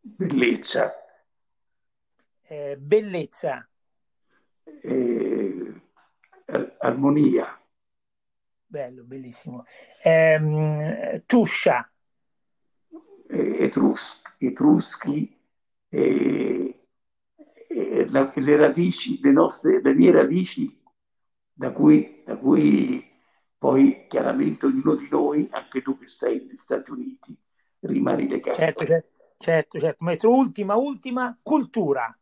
[0.00, 0.92] Bellezza.
[2.42, 3.68] Eh, bellezza.
[4.64, 5.72] Eh,
[6.80, 7.60] armonia.
[8.66, 9.64] Bello, bellissimo.
[10.02, 11.88] Eh, tuscia.
[13.28, 15.38] Etrus- etruschi.
[18.10, 20.80] La, le radici, le nostre, le mie radici
[21.52, 23.04] da cui, da cui
[23.58, 27.36] poi chiaramente ognuno di noi, anche tu che sei negli Stati Uniti,
[27.80, 28.58] rimani legato.
[28.58, 28.84] Certo,
[29.38, 32.16] certo, certo, Maestro, ultima, ultima, cultura.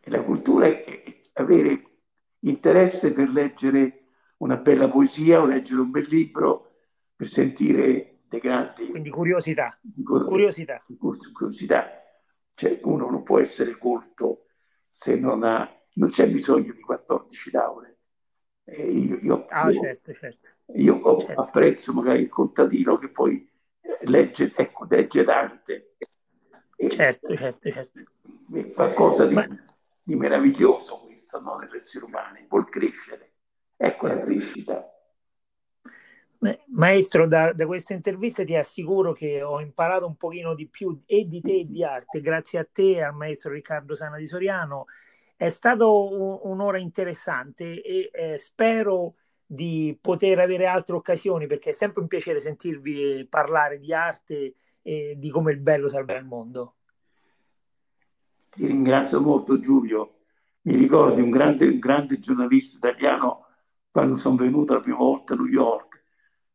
[0.00, 0.82] E la cultura è
[1.34, 1.82] avere
[2.40, 4.04] interesse per leggere
[4.38, 6.72] una bella poesia o leggere un bel libro,
[7.14, 8.88] per sentire dei grandi...
[8.88, 9.78] Quindi curiosità.
[10.04, 10.82] Curiosità.
[11.32, 11.90] Curiosità.
[12.54, 14.46] Cioè uno non può essere colto
[14.88, 15.68] se non ha...
[15.92, 17.90] Non c'è bisogno di 14 lauree
[18.76, 20.48] io, io, ah, io, certo, certo.
[20.74, 21.40] io certo.
[21.40, 23.48] apprezzo magari il contadino che poi
[23.80, 25.96] eh, legge, ecco, legge Dante.
[26.88, 28.02] certo, certo, certo.
[28.52, 29.46] È qualcosa di, Ma...
[30.10, 33.34] di meraviglioso questo no, nell'essere umano, vuol crescere.
[33.76, 34.84] Ecco la crescita.
[36.68, 41.26] Maestro, da, da questa intervista ti assicuro che ho imparato un pochino di più e
[41.26, 44.86] di te e di arte, grazie a te e al maestro Riccardo Sana di Soriano.
[45.36, 49.14] È stato un, un'ora interessante e eh, spero
[49.46, 55.14] di poter avere altre occasioni perché è sempre un piacere sentirvi parlare di arte e
[55.16, 56.74] di come il bello salva il mondo.
[58.50, 60.16] Ti ringrazio molto Giulio.
[60.62, 63.46] Mi ricordi un grande, un grande giornalista italiano
[63.90, 66.04] quando sono venuto la prima volta a New York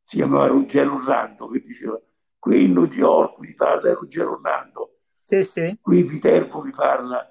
[0.03, 1.99] si chiamava Ruggero Orlando, che diceva
[2.37, 5.77] qui in New York vi parla Ruggero Orlando, sì, sì.
[5.81, 7.27] qui Viterbo vi parla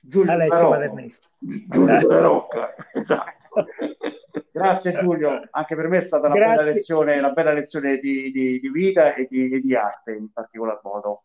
[0.00, 1.20] Giulio Alessio Paternesi.
[1.38, 3.66] Giulio Rocca, esatto.
[4.50, 8.58] Grazie Giulio, anche per me è stata una bella lezione, una bella lezione di, di,
[8.58, 11.24] di vita e di, di, arte in particolar modo.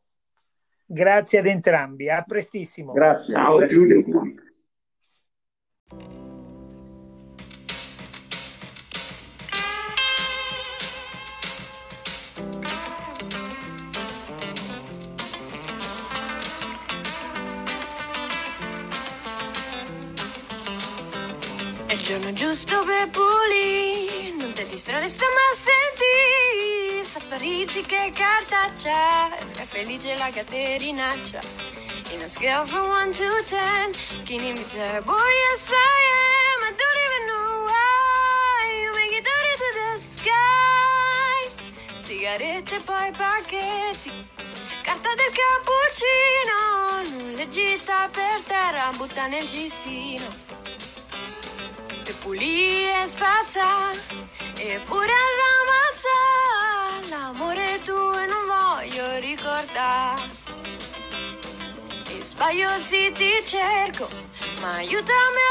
[0.90, 2.94] Grazie ad entrambi, a prestissimo.
[2.94, 3.34] Grazie.
[3.34, 4.04] Ciao Giulio.
[22.08, 26.67] giorno giusto per pulire, non ti distrarre, sta ma senti,
[27.18, 31.40] fa sparirci che cartaccia, fa felice la caterinaccia.
[32.12, 33.92] In a scale from 1 to 10,
[34.26, 35.02] can you be there?
[35.02, 39.98] Boy, yes I am, I don't even know why, you make it dirty to the
[40.16, 41.50] sky.
[41.98, 44.12] Sigarette poi pacchetti,
[44.84, 50.46] carta del cappuccino, le gita per terra, butta nel cestino
[52.06, 53.92] e pulì e spazza
[54.56, 56.47] e pure ramazza
[59.58, 60.22] ricordare
[62.10, 64.08] e sbaglio se ti cerco
[64.62, 65.48] ma aiutami